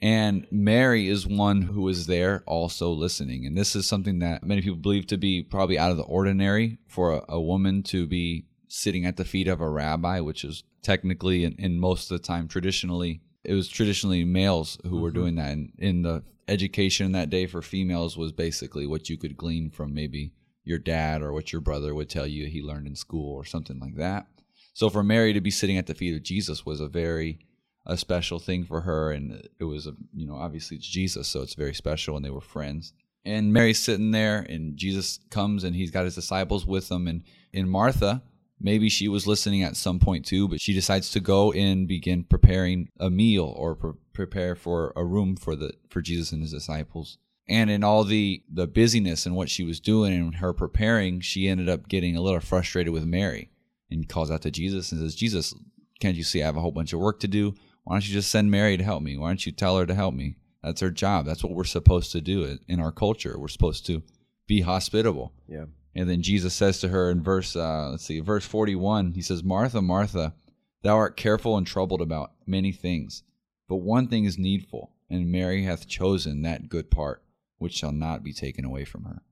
And 0.00 0.46
Mary 0.50 1.08
is 1.08 1.26
one 1.26 1.62
who 1.62 1.88
is 1.88 2.06
there 2.06 2.42
also 2.46 2.90
listening. 2.90 3.46
And 3.46 3.56
this 3.56 3.74
is 3.74 3.86
something 3.86 4.18
that 4.18 4.44
many 4.44 4.60
people 4.60 4.76
believe 4.76 5.06
to 5.06 5.16
be 5.16 5.42
probably 5.42 5.78
out 5.78 5.90
of 5.90 5.96
the 5.96 6.02
ordinary 6.02 6.78
for 6.88 7.14
a, 7.14 7.24
a 7.28 7.40
woman 7.40 7.82
to 7.84 8.06
be 8.06 8.46
sitting 8.68 9.06
at 9.06 9.16
the 9.16 9.24
feet 9.24 9.48
of 9.48 9.60
a 9.60 9.68
rabbi, 9.68 10.20
which 10.20 10.44
is 10.44 10.64
technically 10.82 11.44
and, 11.44 11.54
and 11.58 11.80
most 11.80 12.10
of 12.10 12.20
the 12.20 12.26
time 12.26 12.48
traditionally, 12.48 13.22
it 13.44 13.54
was 13.54 13.68
traditionally 13.68 14.24
males 14.24 14.78
who 14.84 15.00
were 15.00 15.08
mm-hmm. 15.08 15.20
doing 15.20 15.34
that. 15.36 15.52
And 15.52 15.72
in 15.78 16.02
the 16.02 16.22
education 16.48 17.12
that 17.12 17.30
day 17.30 17.46
for 17.46 17.62
females 17.62 18.16
was 18.16 18.32
basically 18.32 18.86
what 18.86 19.08
you 19.08 19.16
could 19.16 19.36
glean 19.36 19.70
from 19.70 19.94
maybe 19.94 20.32
your 20.64 20.78
dad 20.78 21.22
or 21.22 21.32
what 21.32 21.52
your 21.52 21.60
brother 21.60 21.94
would 21.94 22.08
tell 22.08 22.26
you 22.26 22.46
he 22.46 22.62
learned 22.62 22.86
in 22.86 22.96
school 22.96 23.34
or 23.34 23.44
something 23.44 23.78
like 23.78 23.96
that. 23.96 24.26
So 24.72 24.90
for 24.90 25.02
Mary 25.02 25.32
to 25.32 25.40
be 25.40 25.50
sitting 25.50 25.78
at 25.78 25.86
the 25.86 25.94
feet 25.94 26.14
of 26.14 26.22
Jesus 26.22 26.66
was 26.66 26.80
a 26.80 26.88
very 26.88 27.38
a 27.86 27.96
special 27.96 28.38
thing 28.38 28.64
for 28.64 28.80
her 28.82 29.12
and 29.12 29.46
it 29.58 29.64
was 29.64 29.86
a 29.86 29.94
you 30.14 30.26
know 30.26 30.36
obviously 30.36 30.76
it's 30.76 30.86
jesus 30.86 31.28
so 31.28 31.42
it's 31.42 31.54
very 31.54 31.74
special 31.74 32.16
and 32.16 32.24
they 32.24 32.30
were 32.30 32.40
friends 32.40 32.92
and 33.24 33.52
mary's 33.52 33.78
sitting 33.78 34.10
there 34.10 34.40
and 34.48 34.76
jesus 34.76 35.20
comes 35.30 35.64
and 35.64 35.76
he's 35.76 35.90
got 35.90 36.04
his 36.04 36.14
disciples 36.14 36.66
with 36.66 36.90
him 36.90 37.06
and 37.06 37.22
in 37.52 37.68
martha 37.68 38.22
maybe 38.60 38.88
she 38.88 39.08
was 39.08 39.26
listening 39.26 39.62
at 39.62 39.76
some 39.76 39.98
point 39.98 40.24
too 40.24 40.48
but 40.48 40.60
she 40.60 40.72
decides 40.72 41.10
to 41.10 41.20
go 41.20 41.52
and 41.52 41.88
begin 41.88 42.24
preparing 42.24 42.88
a 42.98 43.10
meal 43.10 43.52
or 43.56 43.74
pre- 43.74 43.92
prepare 44.12 44.54
for 44.54 44.92
a 44.96 45.04
room 45.04 45.36
for 45.36 45.56
the 45.56 45.72
for 45.88 46.00
jesus 46.00 46.32
and 46.32 46.42
his 46.42 46.52
disciples 46.52 47.18
and 47.48 47.70
in 47.70 47.84
all 47.84 48.04
the 48.04 48.42
the 48.50 48.66
busyness 48.66 49.26
and 49.26 49.34
what 49.34 49.50
she 49.50 49.64
was 49.64 49.80
doing 49.80 50.12
and 50.12 50.36
her 50.36 50.52
preparing 50.52 51.20
she 51.20 51.48
ended 51.48 51.68
up 51.68 51.88
getting 51.88 52.16
a 52.16 52.22
little 52.22 52.40
frustrated 52.40 52.92
with 52.92 53.04
mary 53.04 53.50
and 53.90 54.08
calls 54.08 54.30
out 54.30 54.42
to 54.42 54.50
jesus 54.50 54.92
and 54.92 55.00
says 55.00 55.14
jesus 55.14 55.54
can't 56.00 56.16
you 56.16 56.24
see 56.24 56.42
i 56.42 56.46
have 56.46 56.56
a 56.56 56.60
whole 56.60 56.72
bunch 56.72 56.92
of 56.92 57.00
work 57.00 57.20
to 57.20 57.28
do 57.28 57.54
why 57.84 57.94
don't 57.94 58.08
you 58.08 58.14
just 58.14 58.30
send 58.30 58.50
Mary 58.50 58.76
to 58.76 58.84
help 58.84 59.02
me? 59.02 59.16
Why 59.16 59.28
don't 59.28 59.44
you 59.44 59.52
tell 59.52 59.78
her 59.78 59.86
to 59.86 59.94
help 59.94 60.14
me? 60.14 60.36
That's 60.62 60.80
her 60.80 60.90
job. 60.90 61.26
That's 61.26 61.44
what 61.44 61.52
we're 61.52 61.64
supposed 61.64 62.12
to 62.12 62.22
do 62.22 62.58
in 62.66 62.80
our 62.80 62.92
culture. 62.92 63.38
We're 63.38 63.48
supposed 63.48 63.86
to 63.86 64.02
be 64.46 64.62
hospitable. 64.62 65.32
Yeah. 65.46 65.66
And 65.94 66.08
then 66.08 66.22
Jesus 66.22 66.54
says 66.54 66.80
to 66.80 66.88
her 66.88 67.10
in 67.10 67.22
verse, 67.22 67.54
uh, 67.54 67.90
let's 67.90 68.04
see, 68.04 68.20
verse 68.20 68.44
41, 68.44 69.12
he 69.12 69.22
says, 69.22 69.44
Martha, 69.44 69.80
Martha, 69.80 70.34
thou 70.82 70.96
art 70.96 71.16
careful 71.16 71.56
and 71.56 71.66
troubled 71.66 72.00
about 72.00 72.32
many 72.46 72.72
things, 72.72 73.22
but 73.68 73.76
one 73.76 74.08
thing 74.08 74.24
is 74.24 74.38
needful, 74.38 74.90
and 75.08 75.30
Mary 75.30 75.62
hath 75.62 75.86
chosen 75.86 76.42
that 76.42 76.68
good 76.68 76.90
part, 76.90 77.22
which 77.58 77.74
shall 77.74 77.92
not 77.92 78.24
be 78.24 78.32
taken 78.32 78.64
away 78.64 78.84
from 78.84 79.04
her. 79.04 79.22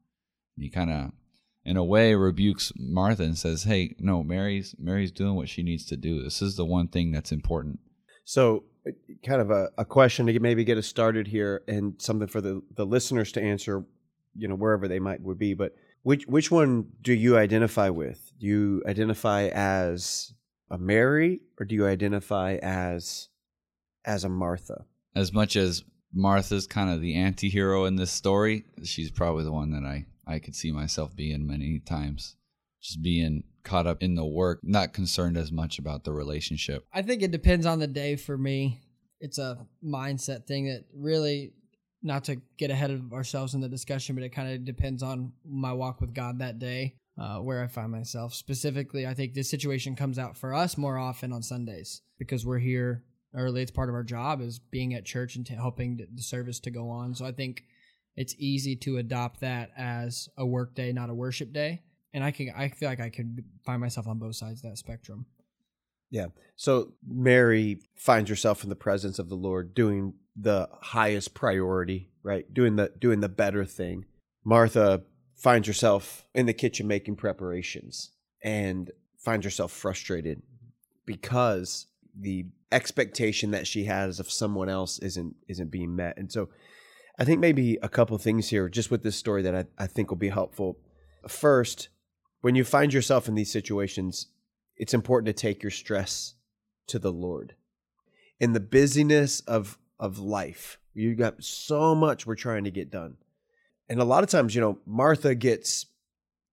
And 0.56 0.64
he 0.64 0.70
kind 0.70 0.90
of, 0.90 1.12
in 1.64 1.76
a 1.76 1.84
way, 1.84 2.14
rebukes 2.14 2.72
Martha 2.76 3.24
and 3.24 3.36
says, 3.36 3.64
hey, 3.64 3.96
no, 3.98 4.22
Mary's, 4.22 4.74
Mary's 4.78 5.12
doing 5.12 5.34
what 5.34 5.48
she 5.48 5.62
needs 5.62 5.84
to 5.86 5.96
do. 5.96 6.22
This 6.22 6.40
is 6.42 6.56
the 6.56 6.64
one 6.64 6.88
thing 6.88 7.10
that's 7.10 7.32
important. 7.32 7.80
So, 8.24 8.64
kind 9.24 9.40
of 9.40 9.50
a, 9.50 9.70
a 9.78 9.84
question 9.84 10.26
to 10.26 10.40
maybe 10.40 10.64
get 10.64 10.78
us 10.78 10.86
started 10.86 11.26
here, 11.26 11.62
and 11.66 12.00
something 12.00 12.28
for 12.28 12.40
the, 12.40 12.62
the 12.76 12.86
listeners 12.86 13.32
to 13.32 13.42
answer, 13.42 13.84
you 14.36 14.46
know, 14.48 14.54
wherever 14.54 14.86
they 14.86 15.00
might 15.00 15.20
would 15.20 15.38
be. 15.38 15.54
But 15.54 15.74
which 16.02 16.26
which 16.26 16.50
one 16.50 16.88
do 17.00 17.12
you 17.12 17.36
identify 17.36 17.88
with? 17.88 18.32
Do 18.38 18.46
you 18.46 18.82
identify 18.86 19.48
as 19.48 20.34
a 20.70 20.78
Mary, 20.78 21.40
or 21.58 21.66
do 21.66 21.74
you 21.74 21.86
identify 21.86 22.54
as 22.62 23.28
as 24.04 24.24
a 24.24 24.28
Martha? 24.28 24.84
as 25.14 25.32
much 25.32 25.56
as 25.56 25.84
Martha's 26.12 26.66
kind 26.66 26.90
of 26.90 27.00
the 27.00 27.14
anti-hero 27.14 27.84
in 27.84 27.96
this 27.96 28.10
story, 28.10 28.64
she's 28.82 29.10
probably 29.10 29.44
the 29.44 29.52
one 29.52 29.70
that 29.72 29.84
I 29.84 30.06
I 30.26 30.38
could 30.38 30.54
see 30.54 30.72
myself 30.72 31.14
being 31.16 31.46
many 31.46 31.80
times. 31.80 32.36
Just 32.80 33.02
being 33.02 33.44
caught 33.62 33.86
up 33.86 34.02
in 34.02 34.16
the 34.16 34.24
work, 34.24 34.60
not 34.62 34.92
concerned 34.92 35.36
as 35.36 35.52
much 35.52 35.78
about 35.78 36.04
the 36.04 36.12
relationship. 36.12 36.84
I 36.92 37.02
think 37.02 37.22
it 37.22 37.30
depends 37.30 37.64
on 37.64 37.78
the 37.78 37.86
day 37.86 38.16
for 38.16 38.36
me. 38.36 38.80
It's 39.20 39.38
a 39.38 39.66
mindset 39.84 40.46
thing 40.46 40.66
that 40.66 40.84
really, 40.92 41.52
not 42.02 42.24
to 42.24 42.36
get 42.58 42.70
ahead 42.70 42.90
of 42.90 43.12
ourselves 43.12 43.54
in 43.54 43.60
the 43.60 43.68
discussion, 43.68 44.14
but 44.14 44.24
it 44.24 44.30
kind 44.30 44.52
of 44.52 44.64
depends 44.64 45.02
on 45.02 45.32
my 45.44 45.72
walk 45.72 46.00
with 46.00 46.14
God 46.14 46.38
that 46.40 46.58
day, 46.58 46.96
uh, 47.18 47.38
where 47.38 47.62
I 47.62 47.68
find 47.68 47.92
myself. 47.92 48.34
Specifically, 48.34 49.06
I 49.06 49.14
think 49.14 49.34
this 49.34 49.50
situation 49.50 49.94
comes 49.94 50.18
out 50.18 50.36
for 50.36 50.54
us 50.54 50.76
more 50.76 50.98
often 50.98 51.32
on 51.32 51.42
Sundays 51.42 52.02
because 52.18 52.44
we're 52.44 52.58
here 52.58 53.04
early. 53.34 53.62
It's 53.62 53.70
part 53.70 53.88
of 53.88 53.94
our 53.94 54.02
job 54.02 54.40
is 54.40 54.58
being 54.58 54.94
at 54.94 55.04
church 55.04 55.36
and 55.36 55.46
t- 55.46 55.54
helping 55.54 55.96
the- 55.96 56.22
service 56.22 56.60
to 56.60 56.70
go 56.70 56.88
on. 56.90 57.14
So 57.14 57.24
I 57.24 57.32
think 57.32 57.64
it's 58.16 58.34
easy 58.38 58.76
to 58.76 58.98
adopt 58.98 59.40
that 59.40 59.70
as 59.76 60.28
a 60.36 60.44
work 60.44 60.74
day, 60.74 60.92
not 60.92 61.10
a 61.10 61.14
worship 61.14 61.52
day. 61.52 61.82
And 62.12 62.22
I 62.22 62.30
can, 62.30 62.52
I 62.54 62.68
feel 62.68 62.88
like 62.88 63.00
I 63.00 63.08
could 63.08 63.42
find 63.64 63.80
myself 63.80 64.06
on 64.06 64.18
both 64.18 64.36
sides 64.36 64.62
of 64.62 64.70
that 64.70 64.76
spectrum. 64.76 65.24
Yeah. 66.12 66.26
So 66.56 66.92
Mary 67.08 67.80
finds 67.96 68.28
herself 68.28 68.62
in 68.62 68.68
the 68.68 68.76
presence 68.76 69.18
of 69.18 69.30
the 69.30 69.34
Lord 69.34 69.74
doing 69.74 70.12
the 70.36 70.68
highest 70.82 71.32
priority, 71.34 72.10
right? 72.22 72.52
Doing 72.52 72.76
the 72.76 72.92
doing 72.98 73.20
the 73.20 73.30
better 73.30 73.64
thing. 73.64 74.04
Martha 74.44 75.02
finds 75.34 75.66
herself 75.66 76.26
in 76.34 76.46
the 76.46 76.52
kitchen 76.52 76.86
making 76.86 77.16
preparations 77.16 78.10
and 78.44 78.90
finds 79.18 79.44
herself 79.44 79.72
frustrated 79.72 80.42
because 81.06 81.86
the 82.14 82.44
expectation 82.70 83.50
that 83.52 83.66
she 83.66 83.84
has 83.84 84.20
of 84.20 84.30
someone 84.30 84.68
else 84.68 84.98
isn't 84.98 85.34
isn't 85.48 85.70
being 85.70 85.96
met. 85.96 86.18
And 86.18 86.30
so 86.30 86.50
I 87.18 87.24
think 87.24 87.40
maybe 87.40 87.78
a 87.82 87.88
couple 87.88 88.18
things 88.18 88.50
here 88.50 88.68
just 88.68 88.90
with 88.90 89.02
this 89.02 89.16
story 89.16 89.40
that 89.42 89.54
I, 89.54 89.64
I 89.78 89.86
think 89.86 90.10
will 90.10 90.18
be 90.18 90.28
helpful. 90.28 90.78
First, 91.26 91.88
when 92.42 92.54
you 92.54 92.64
find 92.64 92.92
yourself 92.92 93.28
in 93.28 93.34
these 93.34 93.50
situations, 93.50 94.26
it's 94.82 94.94
important 94.94 95.26
to 95.26 95.40
take 95.40 95.62
your 95.62 95.70
stress 95.70 96.34
to 96.88 96.98
the 96.98 97.12
Lord. 97.12 97.54
In 98.40 98.52
the 98.52 98.58
busyness 98.58 99.38
of 99.42 99.78
of 100.00 100.18
life, 100.18 100.80
you 100.92 101.14
got 101.14 101.44
so 101.44 101.94
much 101.94 102.26
we're 102.26 102.34
trying 102.34 102.64
to 102.64 102.72
get 102.72 102.90
done. 102.90 103.16
And 103.88 104.00
a 104.00 104.04
lot 104.04 104.24
of 104.24 104.28
times, 104.28 104.56
you 104.56 104.60
know, 104.60 104.80
Martha 104.84 105.36
gets, 105.36 105.86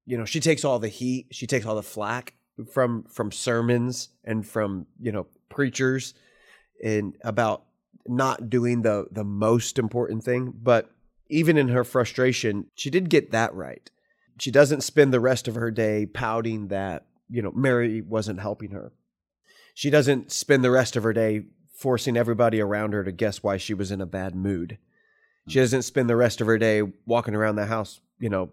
you 0.05 0.15
know, 0.15 0.25
she 0.25 0.39
takes 0.39 0.63
all 0.63 0.77
the 0.77 0.89
heat, 0.89 1.29
she 1.31 1.48
takes 1.48 1.65
all 1.65 1.75
the 1.75 1.81
flack 1.81 2.36
from 2.71 3.05
from 3.05 3.31
sermons 3.31 4.09
and 4.24 4.45
from, 4.45 4.86
you 5.00 5.12
know, 5.12 5.25
preachers 5.50 6.13
and 6.83 7.17
about 7.24 7.63
not 8.07 8.48
doing 8.48 8.83
the 8.83 9.07
the 9.12 9.24
most 9.24 9.79
important 9.79 10.24
thing, 10.24 10.53
but 10.55 10.91
even 11.29 11.57
in 11.57 11.69
her 11.69 11.83
frustration, 11.83 12.67
she 12.75 12.91
did 12.91 13.09
get 13.09 13.31
that 13.31 13.55
right. 13.55 13.89
She 14.39 14.51
doesn't 14.51 14.81
spend 14.81 15.12
the 15.12 15.19
rest 15.19 15.48
of 15.48 15.55
her 15.55 15.71
day 15.71 16.05
pouting 16.05 16.67
that, 16.67 17.07
you 17.29 17.41
know, 17.41 17.51
Mary 17.51 18.01
wasn't 18.01 18.39
helping 18.39 18.71
her. 18.71 18.91
She 19.74 19.89
doesn't 19.89 20.31
spend 20.31 20.63
the 20.63 20.71
rest 20.71 20.95
of 20.95 21.03
her 21.03 21.13
day 21.13 21.43
forcing 21.74 22.17
everybody 22.17 22.59
around 22.59 22.93
her 22.93 23.03
to 23.03 23.12
guess 23.12 23.41
why 23.41 23.57
she 23.57 23.74
was 23.74 23.91
in 23.91 24.01
a 24.01 24.05
bad 24.05 24.36
mood. 24.36 24.77
She 25.48 25.57
mm. 25.57 25.62
doesn't 25.62 25.83
spend 25.83 26.09
the 26.09 26.15
rest 26.15 26.41
of 26.41 26.48
her 26.48 26.57
day 26.57 26.81
walking 27.05 27.36
around 27.36 27.55
the 27.55 27.65
house, 27.65 28.01
you 28.19 28.29
know, 28.29 28.50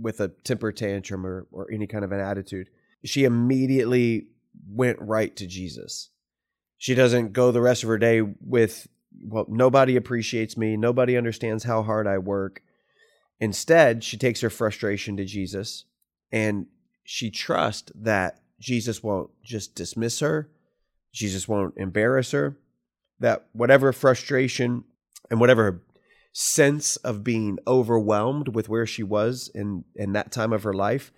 with 0.00 0.20
a 0.20 0.28
temper 0.28 0.72
tantrum 0.72 1.26
or, 1.26 1.46
or 1.52 1.70
any 1.70 1.86
kind 1.86 2.04
of 2.04 2.12
an 2.12 2.20
attitude. 2.20 2.68
She 3.04 3.24
immediately 3.24 4.28
went 4.66 4.98
right 5.00 5.34
to 5.36 5.46
Jesus. 5.46 6.08
She 6.78 6.94
doesn't 6.94 7.32
go 7.32 7.52
the 7.52 7.60
rest 7.60 7.82
of 7.82 7.88
her 7.88 7.98
day 7.98 8.22
with, 8.22 8.88
well, 9.22 9.46
nobody 9.48 9.96
appreciates 9.96 10.56
me. 10.56 10.76
Nobody 10.76 11.16
understands 11.16 11.64
how 11.64 11.82
hard 11.82 12.06
I 12.06 12.18
work. 12.18 12.62
Instead, 13.38 14.02
she 14.02 14.16
takes 14.16 14.40
her 14.40 14.50
frustration 14.50 15.16
to 15.16 15.24
Jesus 15.24 15.84
and 16.30 16.66
she 17.04 17.30
trusts 17.30 17.92
that 17.94 18.40
Jesus 18.60 19.02
won't 19.02 19.30
just 19.42 19.74
dismiss 19.74 20.20
her, 20.20 20.48
Jesus 21.12 21.46
won't 21.48 21.76
embarrass 21.76 22.30
her, 22.30 22.56
that 23.18 23.46
whatever 23.52 23.92
frustration 23.92 24.84
and 25.30 25.40
whatever 25.40 25.82
sense 26.32 26.96
of 26.96 27.22
being 27.22 27.58
overwhelmed 27.66 28.48
with 28.54 28.68
where 28.68 28.86
she 28.86 29.02
was 29.02 29.50
in, 29.54 29.84
in 29.94 30.12
that 30.12 30.32
time 30.32 30.52
of 30.52 30.62
her 30.62 30.72
life, 30.72 31.12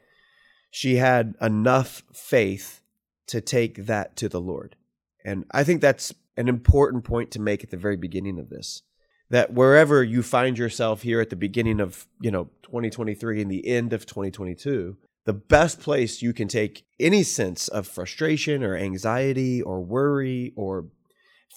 she 0.71 0.97
had 0.97 1.35
enough 1.41 2.03
faith 2.12 2.81
to 3.29 3.41
take 3.41 3.87
that 3.87 4.17
to 4.17 4.29
the 4.29 4.41
Lord. 4.41 4.76
And 5.25 5.45
I 5.53 5.64
think 5.64 5.81
that's 5.81 6.12
an 6.37 6.49
important 6.49 7.05
point 7.05 7.31
to 7.31 7.41
make 7.41 7.62
at 7.62 7.71
the 7.71 7.76
very 7.76 7.97
beginning 7.97 8.38
of 8.38 8.50
this. 8.50 8.83
That 9.31 9.53
wherever 9.53 10.03
you 10.05 10.23
find 10.23 10.59
yourself 10.59 11.03
here 11.03 11.21
at 11.21 11.31
the 11.31 11.37
beginning 11.37 11.81
of, 11.81 12.07
you 12.21 12.31
know, 12.31 12.50
2023 12.62 13.41
and 13.41 13.50
the 13.50 13.67
end 13.67 13.93
of 13.93 14.05
2022, 14.05 14.97
the 15.25 15.33
best 15.33 15.81
place 15.81 16.23
you 16.23 16.33
can 16.33 16.49
take 16.49 16.87
any 17.00 17.23
sense 17.23 17.69
of 17.69 17.87
frustration 17.87 18.62
or 18.62 18.76
anxiety 18.76 19.62
or 19.62 19.81
worry 19.81 20.52
or 20.57 20.87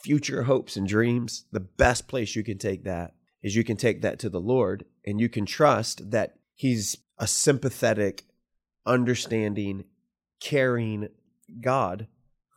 future 0.04 0.44
hopes 0.44 0.78
and 0.78 0.88
dreams, 0.88 1.46
the 1.52 1.60
best 1.60 2.08
place 2.08 2.36
you 2.36 2.44
can 2.44 2.58
take 2.58 2.84
that 2.84 3.14
is 3.44 3.56
you 3.56 3.64
can 3.64 3.78
take 3.78 4.02
that 4.02 4.20
to 4.20 4.30
the 4.30 4.40
Lord 4.40 4.86
and 5.06 5.20
you 5.20 5.30
can 5.30 5.46
trust 5.46 6.12
that 6.12 6.36
He's 6.56 6.98
a 7.20 7.28
sympathetic, 7.28 8.26
understanding, 8.86 9.84
caring 10.40 11.10
God 11.62 12.08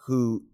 who 0.06 0.44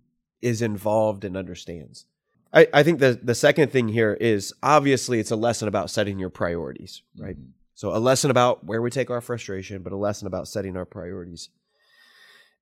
is 0.43 0.63
involved 0.63 1.25
and 1.25 1.37
understands. 1.37 2.07
I, 2.53 2.67
I 2.73 2.83
think 2.83 2.99
the, 2.99 3.19
the 3.23 3.35
second 3.35 3.71
thing 3.71 3.89
here 3.89 4.15
is 4.15 4.53
obviously 4.63 5.21
it's 5.21 5.31
a 5.31 5.37
lesson 5.37 5.69
about 5.69 5.91
setting 5.91 6.19
your 6.19 6.31
priorities, 6.31 7.03
right? 7.19 7.37
Mm-hmm. 7.37 7.51
So 7.77 7.95
a 7.95 7.99
lesson 8.01 8.33
about 8.33 8.65
where 8.65 8.83
we 8.83 8.91
take 8.91 9.11
our 9.11 9.21
frustration, 9.21 9.83
but 9.83 9.93
a 9.93 9.97
lesson 9.97 10.27
about 10.27 10.49
setting 10.49 10.77
our 10.77 10.85
priorities. 10.85 11.51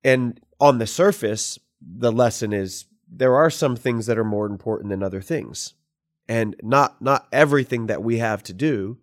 And 0.05 0.39
on 0.61 0.79
the 0.79 0.87
surface, 0.87 1.59
the 1.81 2.13
lesson 2.13 2.53
is 2.53 2.85
there 3.11 3.35
are 3.35 3.49
some 3.49 3.77
things 3.77 4.05
that 4.07 4.19
are 4.19 4.25
more 4.25 4.45
important 4.45 4.91
than 4.91 5.03
other 5.03 5.23
things 5.23 5.73
and 6.29 6.57
not 6.63 7.01
not 7.03 7.29
everything 7.33 7.87
that 7.87 8.03
we 8.03 8.19
have 8.19 8.43
to 8.45 8.53
do 8.53 8.99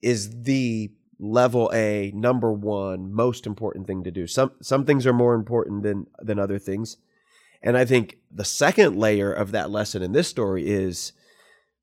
is 0.00 0.42
the 0.42 0.90
level 1.18 1.70
A 1.72 2.10
number 2.14 2.52
1 2.52 3.12
most 3.12 3.46
important 3.46 3.86
thing 3.86 4.02
to 4.04 4.10
do. 4.10 4.26
Some 4.26 4.52
some 4.60 4.84
things 4.84 5.06
are 5.06 5.12
more 5.12 5.34
important 5.34 5.82
than 5.82 6.06
than 6.18 6.38
other 6.38 6.58
things. 6.58 6.96
And 7.62 7.76
I 7.76 7.84
think 7.84 8.18
the 8.30 8.44
second 8.44 8.96
layer 8.96 9.32
of 9.32 9.52
that 9.52 9.70
lesson 9.70 10.02
in 10.02 10.12
this 10.12 10.28
story 10.28 10.68
is 10.68 11.12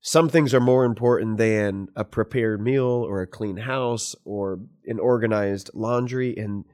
some 0.00 0.28
things 0.28 0.54
are 0.54 0.60
more 0.60 0.84
important 0.84 1.36
than 1.36 1.88
a 1.94 2.04
prepared 2.04 2.60
meal 2.60 2.86
or 2.86 3.20
a 3.20 3.26
clean 3.26 3.58
house 3.58 4.16
or 4.24 4.60
an 4.86 4.98
organized 4.98 5.70
laundry 5.74 6.36
and 6.36 6.64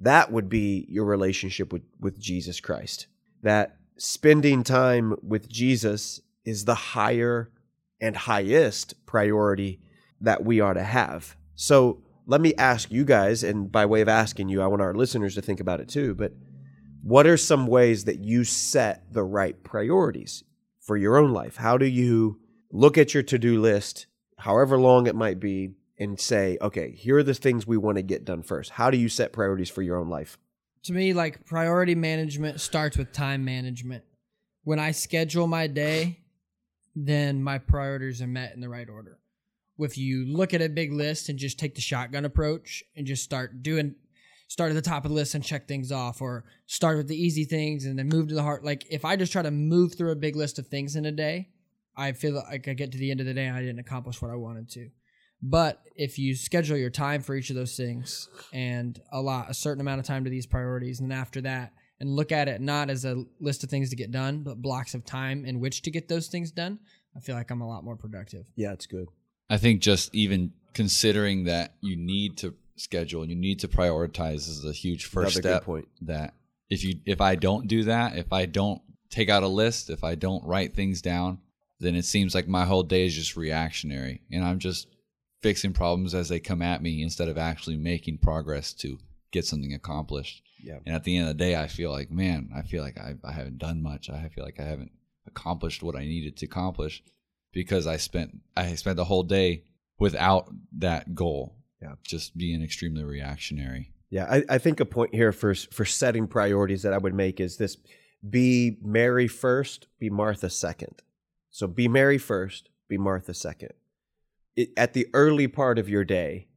that 0.00 0.32
would 0.32 0.48
be 0.48 0.86
your 0.88 1.04
relationship 1.04 1.72
with 1.72 1.82
with 2.00 2.18
Jesus 2.18 2.60
Christ. 2.60 3.06
That 3.42 3.76
spending 3.96 4.62
time 4.62 5.16
with 5.22 5.48
Jesus 5.48 6.20
is 6.44 6.64
the 6.64 6.74
higher 6.74 7.50
and 8.00 8.16
highest 8.16 9.06
priority 9.06 9.80
that 10.20 10.44
we 10.44 10.60
are 10.60 10.74
to 10.74 10.82
have. 10.82 11.36
So 11.54 12.02
let 12.26 12.40
me 12.40 12.54
ask 12.56 12.90
you 12.90 13.04
guys, 13.04 13.44
and 13.44 13.70
by 13.70 13.86
way 13.86 14.00
of 14.00 14.08
asking 14.08 14.48
you, 14.48 14.62
I 14.62 14.66
want 14.66 14.82
our 14.82 14.94
listeners 14.94 15.34
to 15.36 15.42
think 15.42 15.60
about 15.60 15.80
it 15.80 15.88
too, 15.88 16.14
but 16.14 16.32
what 17.02 17.26
are 17.26 17.36
some 17.36 17.66
ways 17.66 18.04
that 18.04 18.20
you 18.20 18.44
set 18.44 19.12
the 19.12 19.22
right 19.22 19.62
priorities 19.62 20.42
for 20.80 20.96
your 20.96 21.18
own 21.18 21.32
life? 21.32 21.56
How 21.56 21.76
do 21.76 21.86
you 21.86 22.40
look 22.70 22.98
at 22.98 23.14
your 23.14 23.22
to 23.24 23.38
do 23.38 23.60
list, 23.60 24.06
however 24.38 24.78
long 24.78 25.06
it 25.06 25.14
might 25.14 25.40
be, 25.40 25.70
and 25.98 26.18
say, 26.18 26.58
okay, 26.60 26.90
here 26.90 27.18
are 27.18 27.22
the 27.22 27.34
things 27.34 27.66
we 27.66 27.76
want 27.76 27.96
to 27.96 28.02
get 28.02 28.24
done 28.24 28.42
first? 28.42 28.70
How 28.70 28.90
do 28.90 28.98
you 28.98 29.08
set 29.08 29.32
priorities 29.32 29.70
for 29.70 29.82
your 29.82 29.96
own 29.96 30.08
life? 30.08 30.38
To 30.84 30.92
me, 30.92 31.12
like 31.14 31.46
priority 31.46 31.94
management 31.94 32.60
starts 32.60 32.98
with 32.98 33.12
time 33.12 33.44
management. 33.44 34.04
When 34.64 34.78
I 34.78 34.90
schedule 34.90 35.46
my 35.46 35.66
day, 35.66 36.18
then 36.96 37.42
my 37.42 37.58
priorities 37.58 38.20
are 38.22 38.26
met 38.26 38.54
in 38.54 38.60
the 38.60 38.68
right 38.68 38.88
order. 38.88 39.18
If 39.78 39.96
you 39.98 40.26
look 40.26 40.54
at 40.54 40.62
a 40.62 40.68
big 40.68 40.92
list 40.92 41.28
and 41.28 41.38
just 41.38 41.58
take 41.58 41.74
the 41.74 41.80
shotgun 41.80 42.24
approach 42.24 42.84
and 42.96 43.06
just 43.06 43.24
start 43.24 43.62
doing, 43.62 43.94
start 44.48 44.70
at 44.70 44.74
the 44.74 44.82
top 44.82 45.04
of 45.04 45.10
the 45.10 45.14
list 45.14 45.34
and 45.34 45.44
check 45.44 45.66
things 45.66 45.90
off, 45.90 46.20
or 46.20 46.44
start 46.66 46.96
with 46.96 47.08
the 47.08 47.16
easy 47.16 47.44
things 47.44 47.84
and 47.84 47.98
then 47.98 48.08
move 48.08 48.28
to 48.28 48.34
the 48.34 48.42
heart. 48.42 48.64
Like 48.64 48.84
if 48.90 49.04
I 49.04 49.16
just 49.16 49.32
try 49.32 49.42
to 49.42 49.50
move 49.50 49.94
through 49.94 50.12
a 50.12 50.16
big 50.16 50.36
list 50.36 50.58
of 50.58 50.66
things 50.68 50.96
in 50.96 51.06
a 51.06 51.12
day, 51.12 51.48
I 51.96 52.12
feel 52.12 52.34
like 52.34 52.68
I 52.68 52.74
get 52.74 52.92
to 52.92 52.98
the 52.98 53.10
end 53.10 53.20
of 53.20 53.26
the 53.26 53.34
day 53.34 53.46
and 53.46 53.56
I 53.56 53.60
didn't 53.60 53.78
accomplish 53.78 54.20
what 54.20 54.30
I 54.30 54.36
wanted 54.36 54.68
to. 54.70 54.90
But 55.42 55.82
if 55.94 56.18
you 56.18 56.34
schedule 56.34 56.76
your 56.76 56.90
time 56.90 57.20
for 57.20 57.34
each 57.34 57.50
of 57.50 57.56
those 57.56 57.76
things 57.76 58.28
and 58.52 58.98
allot 59.12 59.50
a 59.50 59.54
certain 59.54 59.80
amount 59.80 60.00
of 60.00 60.06
time 60.06 60.24
to 60.24 60.30
these 60.30 60.46
priorities, 60.46 61.00
and 61.00 61.12
after 61.12 61.40
that, 61.42 61.72
and 62.00 62.10
look 62.10 62.32
at 62.32 62.48
it 62.48 62.60
not 62.60 62.90
as 62.90 63.04
a 63.04 63.24
list 63.40 63.62
of 63.62 63.70
things 63.70 63.90
to 63.90 63.96
get 63.96 64.10
done, 64.10 64.42
but 64.42 64.62
blocks 64.62 64.94
of 64.94 65.04
time 65.04 65.44
in 65.44 65.60
which 65.60 65.82
to 65.82 65.90
get 65.90 66.08
those 66.08 66.28
things 66.28 66.50
done, 66.50 66.78
I 67.16 67.20
feel 67.20 67.34
like 67.34 67.50
I'm 67.50 67.60
a 67.60 67.68
lot 67.68 67.84
more 67.84 67.96
productive. 67.96 68.46
Yeah, 68.56 68.72
it's 68.72 68.86
good. 68.86 69.08
I 69.50 69.58
think 69.58 69.82
just 69.82 70.14
even 70.14 70.52
considering 70.72 71.44
that 71.44 71.74
you 71.80 71.96
need 71.96 72.38
to 72.38 72.54
schedule 72.76 73.24
you 73.24 73.36
need 73.36 73.60
to 73.60 73.68
prioritize 73.68 74.48
is 74.48 74.64
a 74.64 74.72
huge 74.72 75.04
first 75.04 75.36
Another 75.36 75.56
step. 75.56 75.64
point. 75.64 75.88
That 76.02 76.34
if 76.68 76.84
you 76.84 77.00
if 77.04 77.20
I 77.20 77.36
don't 77.36 77.68
do 77.68 77.84
that, 77.84 78.16
if 78.16 78.32
I 78.32 78.46
don't 78.46 78.82
take 79.10 79.28
out 79.28 79.42
a 79.42 79.48
list, 79.48 79.90
if 79.90 80.02
I 80.02 80.14
don't 80.14 80.44
write 80.44 80.74
things 80.74 81.00
down, 81.00 81.38
then 81.84 81.94
it 81.94 82.04
seems 82.04 82.34
like 82.34 82.48
my 82.48 82.64
whole 82.64 82.82
day 82.82 83.06
is 83.06 83.14
just 83.14 83.36
reactionary 83.36 84.22
and 84.30 84.44
I'm 84.44 84.58
just 84.58 84.88
fixing 85.42 85.72
problems 85.72 86.14
as 86.14 86.28
they 86.28 86.40
come 86.40 86.62
at 86.62 86.82
me 86.82 87.02
instead 87.02 87.28
of 87.28 87.36
actually 87.36 87.76
making 87.76 88.18
progress 88.18 88.72
to 88.72 88.98
get 89.30 89.44
something 89.44 89.74
accomplished. 89.74 90.42
Yeah. 90.62 90.78
And 90.86 90.94
at 90.94 91.04
the 91.04 91.16
end 91.16 91.28
of 91.28 91.36
the 91.36 91.44
day, 91.44 91.56
I 91.56 91.66
feel 91.66 91.90
like, 91.90 92.10
man, 92.10 92.50
I 92.56 92.62
feel 92.62 92.82
like 92.82 92.98
I, 92.98 93.14
I 93.22 93.32
haven't 93.32 93.58
done 93.58 93.82
much. 93.82 94.08
I 94.08 94.28
feel 94.28 94.44
like 94.44 94.58
I 94.58 94.64
haven't 94.64 94.92
accomplished 95.26 95.82
what 95.82 95.96
I 95.96 96.04
needed 96.04 96.36
to 96.38 96.46
accomplish 96.46 97.02
because 97.52 97.86
I 97.86 97.98
spent 97.98 98.40
I 98.56 98.74
spent 98.74 98.96
the 98.96 99.04
whole 99.04 99.22
day 99.22 99.64
without 99.98 100.50
that 100.78 101.14
goal. 101.14 101.56
Yeah. 101.82 101.94
Just 102.02 102.36
being 102.36 102.62
extremely 102.62 103.04
reactionary. 103.04 103.92
Yeah, 104.10 104.26
I, 104.30 104.44
I 104.48 104.58
think 104.58 104.80
a 104.80 104.86
point 104.86 105.14
here 105.14 105.32
for 105.32 105.54
for 105.54 105.84
setting 105.84 106.26
priorities 106.26 106.82
that 106.82 106.92
I 106.92 106.98
would 106.98 107.14
make 107.14 107.40
is 107.40 107.56
this: 107.56 107.76
be 108.28 108.78
Mary 108.80 109.28
first, 109.28 109.88
be 109.98 110.08
Martha 110.08 110.48
second. 110.48 111.02
So 111.54 111.68
be 111.68 111.86
Mary 111.86 112.18
first, 112.18 112.68
be 112.88 112.98
Martha 112.98 113.32
second. 113.32 113.74
It, 114.56 114.70
at 114.76 114.92
the 114.92 115.06
early 115.14 115.46
part 115.46 115.78
of 115.78 115.88
your 115.88 116.02
day, 116.02 116.48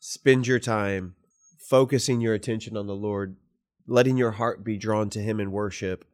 spend 0.00 0.48
your 0.48 0.58
time 0.58 1.14
focusing 1.60 2.20
your 2.20 2.34
attention 2.34 2.76
on 2.76 2.88
the 2.88 2.96
Lord, 2.96 3.36
letting 3.86 4.16
your 4.16 4.32
heart 4.32 4.64
be 4.64 4.76
drawn 4.76 5.10
to 5.10 5.20
Him 5.20 5.38
in 5.38 5.52
worship. 5.52 6.04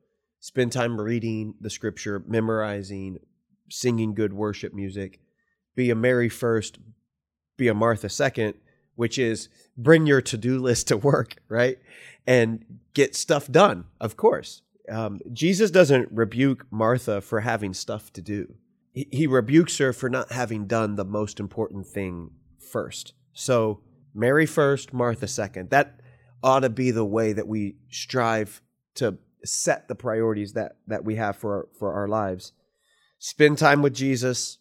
Spend 0.40 0.72
time 0.72 1.00
reading 1.00 1.54
the 1.58 1.70
scripture, 1.70 2.22
memorizing, 2.26 3.16
singing 3.70 4.12
good 4.12 4.34
worship 4.34 4.74
music. 4.74 5.20
Be 5.74 5.88
a 5.88 5.94
Mary 5.94 6.28
first, 6.28 6.78
be 7.56 7.68
a 7.68 7.74
Martha 7.74 8.10
second, 8.10 8.56
which 8.94 9.18
is 9.18 9.48
bring 9.74 10.04
your 10.04 10.20
to 10.20 10.36
do 10.36 10.58
list 10.58 10.88
to 10.88 10.98
work, 10.98 11.36
right? 11.48 11.78
And 12.26 12.62
get 12.92 13.16
stuff 13.16 13.50
done, 13.50 13.86
of 13.98 14.18
course. 14.18 14.60
Um, 14.90 15.20
Jesus 15.32 15.70
doesn't 15.70 16.08
rebuke 16.10 16.66
Martha 16.70 17.20
for 17.20 17.40
having 17.40 17.74
stuff 17.74 18.12
to 18.14 18.22
do. 18.22 18.54
he 18.92 19.08
he 19.10 19.26
rebukes 19.26 19.78
her 19.78 19.92
for 19.92 20.08
not 20.08 20.32
having 20.32 20.66
done 20.66 20.96
the 20.96 21.04
most 21.04 21.38
important 21.40 21.86
thing 21.86 22.30
first. 22.58 23.14
So 23.32 23.80
Mary 24.14 24.46
first, 24.46 24.92
Martha 24.92 25.28
second. 25.28 25.70
That 25.70 26.00
ought 26.42 26.60
to 26.60 26.70
be 26.70 26.90
the 26.90 27.04
way 27.04 27.32
that 27.32 27.46
we 27.46 27.76
strive 27.90 28.62
to 28.94 29.18
set 29.44 29.88
the 29.88 29.94
priorities 29.94 30.52
that 30.54 30.76
that 30.86 31.04
we 31.04 31.16
have 31.16 31.36
for 31.36 31.56
our, 31.56 31.68
for 31.78 31.92
our 31.92 32.08
lives. 32.08 32.52
Spend 33.18 33.58
time 33.58 33.82
with 33.82 33.94
Jesus, 33.94 34.58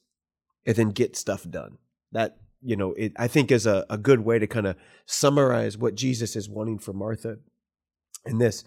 and 0.66 0.76
then 0.76 0.90
get 0.90 1.16
stuff 1.16 1.50
done. 1.50 1.78
That 2.12 2.38
you 2.62 2.76
know, 2.76 2.94
it, 2.94 3.13
I 3.18 3.28
think 3.28 3.52
is 3.52 3.66
a, 3.66 3.86
a 3.90 3.98
good 3.98 4.22
way 4.22 4.40
to 4.40 4.48
kind 4.48 4.68
of 4.68 4.76
summarize 5.06 5.78
what 5.78 5.96
Jesus 5.96 6.36
is 6.36 6.50
wanting 6.50 6.80
for 6.80 6.94
Martha 6.94 7.38
in 8.26 8.40
this. 8.40 8.63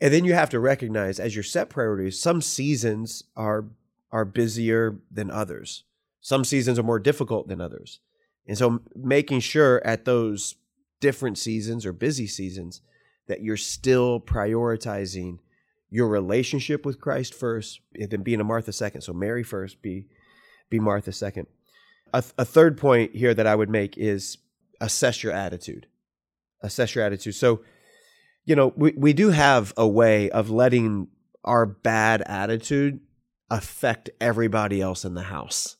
And 0.00 0.12
then 0.12 0.24
you 0.24 0.34
have 0.34 0.50
to 0.50 0.60
recognize 0.60 1.18
as 1.18 1.34
your 1.34 1.42
set 1.42 1.68
priorities, 1.68 2.20
some 2.20 2.40
seasons 2.40 3.24
are 3.36 3.64
are 4.10 4.24
busier 4.24 4.98
than 5.10 5.30
others. 5.30 5.84
Some 6.20 6.44
seasons 6.44 6.78
are 6.78 6.84
more 6.84 6.98
difficult 6.98 7.48
than 7.48 7.60
others. 7.60 8.00
And 8.46 8.56
so 8.56 8.80
making 8.94 9.40
sure 9.40 9.84
at 9.84 10.06
those 10.06 10.54
different 11.00 11.36
seasons 11.36 11.84
or 11.84 11.92
busy 11.92 12.26
seasons 12.26 12.80
that 13.26 13.42
you're 13.42 13.58
still 13.58 14.18
prioritizing 14.18 15.40
your 15.90 16.08
relationship 16.08 16.84
with 16.84 17.00
Christ 17.00 17.34
first, 17.34 17.80
and 17.94 18.10
then 18.10 18.22
being 18.22 18.40
a 18.40 18.44
Martha 18.44 18.72
second. 18.72 19.02
So 19.02 19.12
Mary 19.12 19.42
first, 19.42 19.80
be 19.82 20.06
be 20.70 20.78
Martha 20.78 21.12
second. 21.12 21.46
A, 22.12 22.22
a 22.38 22.44
third 22.44 22.78
point 22.78 23.14
here 23.14 23.34
that 23.34 23.46
I 23.46 23.54
would 23.54 23.70
make 23.70 23.96
is 23.96 24.38
assess 24.80 25.22
your 25.22 25.32
attitude. 25.32 25.86
Assess 26.62 26.94
your 26.94 27.04
attitude. 27.04 27.34
So, 27.34 27.60
you 28.48 28.56
know, 28.56 28.72
we, 28.76 28.92
we 28.96 29.12
do 29.12 29.28
have 29.28 29.74
a 29.76 29.86
way 29.86 30.30
of 30.30 30.48
letting 30.48 31.08
our 31.44 31.66
bad 31.66 32.22
attitude 32.22 32.98
affect 33.50 34.08
everybody 34.22 34.80
else 34.80 35.04
in 35.04 35.12
the 35.12 35.24
house. 35.24 35.76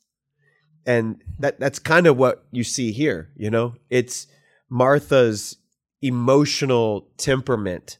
And 0.84 1.22
that 1.38 1.58
that's 1.58 1.78
kind 1.78 2.06
of 2.06 2.18
what 2.18 2.44
you 2.52 2.62
see 2.62 2.92
here, 2.92 3.30
you 3.36 3.48
know? 3.48 3.76
It's 3.88 4.26
Martha's 4.68 5.56
emotional 6.02 7.08
temperament 7.16 7.98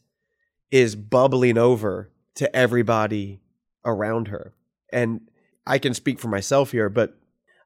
is 0.70 0.94
bubbling 0.94 1.56
over 1.56 2.10
to 2.34 2.54
everybody 2.54 3.40
around 3.86 4.28
her. 4.28 4.52
And 4.92 5.30
I 5.66 5.78
can 5.78 5.94
speak 5.94 6.20
for 6.20 6.28
myself 6.28 6.72
here, 6.72 6.90
but 6.90 7.16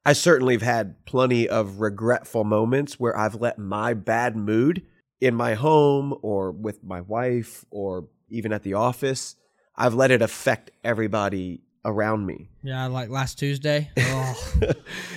I 0.07 0.13
certainly 0.13 0.55
have 0.55 0.63
had 0.63 1.05
plenty 1.05 1.49
of 1.49 1.81
regretful 1.81 2.45
moments 2.45 3.01
where 3.01 3.19
I've 3.19 3.35
let 3.35 3.59
my 3.59 3.93
bad 3.93 4.37
mood 4.37 4.87
in 5.23 5.37
my 5.37 5.55
home 5.55 6.13
or 6.21 6.51
with 6.51 6.83
my 6.83 7.01
wife 7.01 7.65
or 7.71 8.09
even 8.29 8.53
at 8.53 8.65
the 8.65 8.75
office, 8.75 9.37
I've 9.77 9.95
let 9.95 10.11
it 10.11 10.21
affect 10.21 10.73
everybody 10.83 11.61
around 11.85 12.27
me. 12.27 12.51
Yeah, 12.65 12.87
like 12.89 13.09
last 13.09 13.39
Tuesday. 13.39 13.91
Oh. 13.99 14.73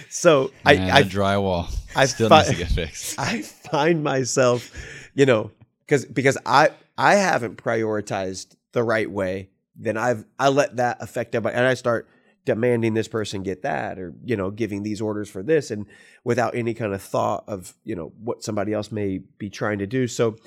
so 0.09 0.51
Man, 0.63 0.89
I, 0.91 0.97
I 0.97 1.01
that 1.03 1.11
drywall 1.11 1.75
I 1.95 2.05
still 2.05 2.29
fi- 2.29 2.43
needs 2.43 2.49
to 2.51 2.55
get 2.55 2.67
fixed. 2.67 3.19
I 3.19 3.41
find 3.41 4.03
myself, 4.03 4.71
you 5.15 5.25
know, 5.25 5.51
because 5.85 6.05
because 6.05 6.37
I 6.45 6.69
I 6.97 7.15
haven't 7.15 7.57
prioritized 7.57 8.55
the 8.73 8.83
right 8.83 9.09
way, 9.09 9.49
then 9.75 9.97
I've 9.97 10.25
I 10.39 10.49
let 10.49 10.75
that 10.77 10.97
affect 11.01 11.33
everybody, 11.33 11.55
and 11.57 11.65
I 11.65 11.73
start 11.73 12.07
demanding 12.45 12.93
this 12.93 13.08
person 13.08 13.43
get 13.43 13.63
that, 13.63 13.99
or 13.99 14.13
you 14.23 14.38
know, 14.38 14.51
giving 14.51 14.84
these 14.84 15.01
orders 15.01 15.29
for 15.29 15.43
this, 15.43 15.71
and 15.71 15.86
without 16.23 16.55
any 16.55 16.73
kind 16.73 16.93
of 16.93 17.01
thought 17.01 17.43
of 17.47 17.75
you 17.84 17.95
know 17.95 18.13
what 18.21 18.43
somebody 18.43 18.73
else 18.73 18.91
may 18.91 19.19
be 19.38 19.49
trying 19.49 19.79
to 19.79 19.88
do. 19.88 20.08
So, 20.08 20.38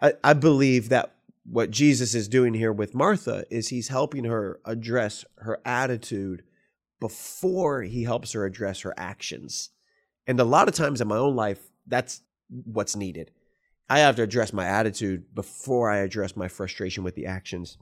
I, 0.00 0.14
I 0.24 0.32
believe 0.32 0.88
that 0.88 1.14
what 1.44 1.70
Jesus 1.70 2.14
is 2.14 2.28
doing 2.28 2.54
here 2.54 2.72
with 2.72 2.94
Martha 2.94 3.44
is 3.50 3.68
he's 3.68 3.88
helping 3.88 4.24
her 4.24 4.60
address 4.64 5.24
her 5.38 5.60
attitude 5.64 6.42
before 7.00 7.82
he 7.82 8.04
helps 8.04 8.32
her 8.32 8.44
address 8.44 8.80
her 8.82 8.94
actions. 8.96 9.70
And 10.26 10.38
a 10.38 10.44
lot 10.44 10.68
of 10.68 10.74
times 10.74 11.00
in 11.00 11.08
my 11.08 11.16
own 11.16 11.34
life, 11.34 11.58
that's 11.86 12.22
what's 12.48 12.94
needed. 12.94 13.32
I 13.88 13.98
have 13.98 14.16
to 14.16 14.22
address 14.22 14.52
my 14.52 14.66
attitude 14.66 15.34
before 15.34 15.90
I 15.90 15.98
address 15.98 16.36
my 16.36 16.48
frustration 16.48 17.02
with 17.02 17.16
the 17.16 17.26
actions. 17.26 17.76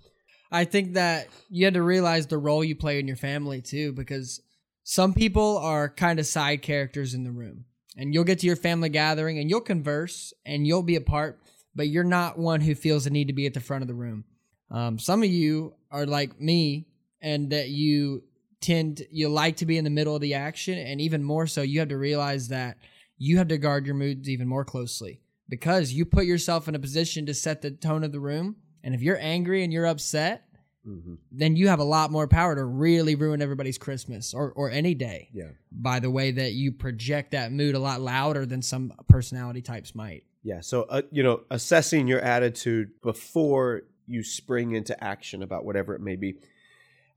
I 0.50 0.64
think 0.64 0.94
that 0.94 1.28
you 1.48 1.64
had 1.64 1.74
to 1.74 1.82
realize 1.82 2.26
the 2.26 2.38
role 2.38 2.64
you 2.64 2.74
play 2.74 2.98
in 2.98 3.06
your 3.06 3.16
family 3.16 3.60
too, 3.60 3.92
because 3.92 4.40
some 4.82 5.14
people 5.14 5.58
are 5.58 5.88
kind 5.88 6.18
of 6.18 6.26
side 6.26 6.62
characters 6.62 7.14
in 7.14 7.24
the 7.24 7.30
room. 7.30 7.64
And 7.96 8.14
you'll 8.14 8.24
get 8.24 8.38
to 8.40 8.46
your 8.46 8.56
family 8.56 8.88
gathering 8.88 9.38
and 9.38 9.50
you'll 9.50 9.60
converse 9.60 10.32
and 10.44 10.66
you'll 10.66 10.82
be 10.82 10.96
a 10.96 11.00
part, 11.00 11.40
but 11.74 11.88
you're 11.88 12.04
not 12.04 12.38
one 12.38 12.60
who 12.60 12.74
feels 12.74 13.04
the 13.04 13.10
need 13.10 13.28
to 13.28 13.34
be 13.34 13.46
at 13.46 13.54
the 13.54 13.60
front 13.60 13.82
of 13.82 13.88
the 13.88 13.94
room. 13.94 14.24
Um, 14.70 14.98
some 14.98 15.22
of 15.22 15.28
you 15.28 15.74
are 15.90 16.06
like 16.06 16.40
me, 16.40 16.86
and 17.20 17.50
that 17.50 17.68
you 17.68 18.22
tend 18.60 19.02
you 19.10 19.28
like 19.28 19.56
to 19.56 19.66
be 19.66 19.76
in 19.76 19.84
the 19.84 19.90
middle 19.90 20.14
of 20.14 20.20
the 20.20 20.34
action, 20.34 20.78
and 20.78 21.00
even 21.00 21.24
more 21.24 21.46
so, 21.46 21.62
you 21.62 21.80
have 21.80 21.88
to 21.88 21.98
realize 21.98 22.48
that 22.48 22.78
you 23.18 23.38
have 23.38 23.48
to 23.48 23.58
guard 23.58 23.84
your 23.84 23.94
moods 23.94 24.28
even 24.28 24.48
more 24.48 24.64
closely 24.64 25.20
because 25.48 25.92
you 25.92 26.04
put 26.04 26.24
yourself 26.24 26.68
in 26.68 26.74
a 26.74 26.78
position 26.78 27.26
to 27.26 27.34
set 27.34 27.60
the 27.60 27.70
tone 27.70 28.04
of 28.04 28.12
the 28.12 28.20
room. 28.20 28.56
And 28.82 28.94
if 28.94 29.02
you're 29.02 29.18
angry 29.20 29.62
and 29.64 29.72
you're 29.72 29.86
upset, 29.86 30.44
then 31.30 31.56
you 31.56 31.68
have 31.68 31.78
a 31.78 31.84
lot 31.84 32.10
more 32.10 32.26
power 32.26 32.54
to 32.56 32.64
really 32.64 33.14
ruin 33.14 33.42
everybody's 33.42 33.78
Christmas 33.78 34.32
or, 34.34 34.50
or 34.52 34.70
any 34.70 34.94
day 34.94 35.28
Yeah. 35.32 35.50
by 35.70 36.00
the 36.00 36.10
way 36.10 36.30
that 36.32 36.52
you 36.52 36.72
project 36.72 37.32
that 37.32 37.52
mood 37.52 37.74
a 37.74 37.78
lot 37.78 38.00
louder 38.00 38.46
than 38.46 38.62
some 38.62 38.92
personality 39.08 39.60
types 39.62 39.94
might. 39.94 40.24
Yeah. 40.42 40.62
So, 40.62 40.82
uh, 40.84 41.02
you 41.12 41.22
know, 41.22 41.42
assessing 41.50 42.08
your 42.08 42.20
attitude 42.20 42.92
before 43.02 43.82
you 44.06 44.24
spring 44.24 44.72
into 44.72 45.04
action 45.04 45.42
about 45.42 45.64
whatever 45.64 45.94
it 45.94 46.00
may 46.00 46.16
be. 46.16 46.36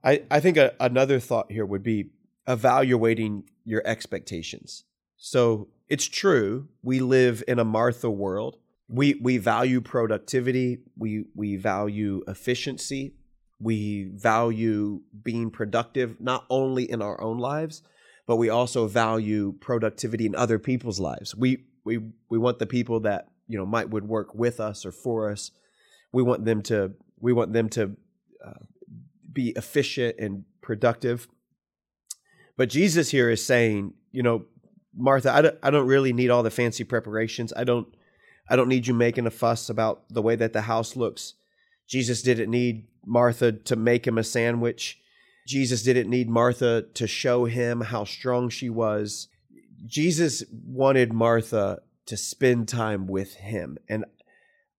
I, 0.03 0.23
I 0.29 0.41
think 0.41 0.57
a, 0.57 0.75
another 0.79 1.19
thought 1.19 1.49
here 1.51 1.65
would 1.65 1.83
be 1.83 2.09
evaluating 2.45 3.45
your 3.65 3.81
expectations. 3.85 4.83
So 5.17 5.69
it's 5.87 6.07
true, 6.07 6.67
we 6.83 6.99
live 6.99 7.43
in 7.47 7.59
a 7.59 7.63
Martha 7.65 8.09
world. 8.11 8.57
We, 8.87 9.15
we 9.21 9.37
value 9.37 9.81
productivity, 9.81 10.79
we, 10.97 11.25
we 11.33 11.55
value 11.55 12.21
efficiency, 12.27 13.15
we 13.59 14.11
value 14.13 15.01
being 15.23 15.49
productive, 15.49 16.19
not 16.19 16.45
only 16.49 16.89
in 16.89 17.01
our 17.01 17.19
own 17.21 17.37
lives, 17.37 17.81
but 18.27 18.37
we 18.37 18.49
also 18.49 18.87
value 18.87 19.53
productivity 19.59 20.25
in 20.25 20.35
other 20.35 20.59
people's 20.59 20.99
lives. 20.99 21.35
We 21.35 21.65
we 21.83 21.99
we 22.29 22.37
want 22.37 22.59
the 22.59 22.65
people 22.65 23.01
that 23.01 23.27
you 23.47 23.57
know 23.57 23.65
might 23.65 23.89
would 23.89 24.07
work 24.07 24.33
with 24.33 24.59
us 24.59 24.85
or 24.85 24.91
for 24.91 25.29
us. 25.29 25.51
We 26.11 26.23
want 26.23 26.45
them 26.45 26.61
to 26.63 26.93
we 27.19 27.33
want 27.33 27.53
them 27.53 27.69
to 27.69 27.95
uh, 28.45 28.63
be 29.31 29.49
efficient 29.49 30.15
and 30.19 30.45
productive. 30.61 31.27
But 32.55 32.69
Jesus 32.69 33.09
here 33.09 33.29
is 33.29 33.43
saying, 33.43 33.93
you 34.11 34.21
know, 34.21 34.45
Martha, 34.95 35.33
I 35.33 35.41
don't, 35.41 35.57
I 35.63 35.71
don't 35.71 35.87
really 35.87 36.13
need 36.13 36.29
all 36.29 36.43
the 36.43 36.51
fancy 36.51 36.83
preparations. 36.83 37.51
I 37.55 37.63
don't 37.63 37.87
I 38.49 38.55
don't 38.55 38.69
need 38.69 38.87
you 38.87 38.93
making 38.93 39.25
a 39.25 39.31
fuss 39.31 39.69
about 39.69 40.03
the 40.09 40.21
way 40.21 40.35
that 40.35 40.53
the 40.53 40.61
house 40.61 40.95
looks. 40.95 41.35
Jesus 41.87 42.21
didn't 42.21 42.51
need 42.51 42.87
Martha 43.05 43.51
to 43.51 43.75
make 43.75 44.07
him 44.07 44.17
a 44.17 44.23
sandwich. 44.23 44.99
Jesus 45.47 45.83
didn't 45.83 46.09
need 46.09 46.29
Martha 46.29 46.85
to 46.93 47.07
show 47.07 47.45
him 47.45 47.81
how 47.81 48.03
strong 48.03 48.49
she 48.49 48.69
was. 48.69 49.27
Jesus 49.85 50.43
wanted 50.51 51.11
Martha 51.13 51.81
to 52.05 52.17
spend 52.17 52.67
time 52.67 53.07
with 53.07 53.35
him. 53.35 53.77
And 53.89 54.05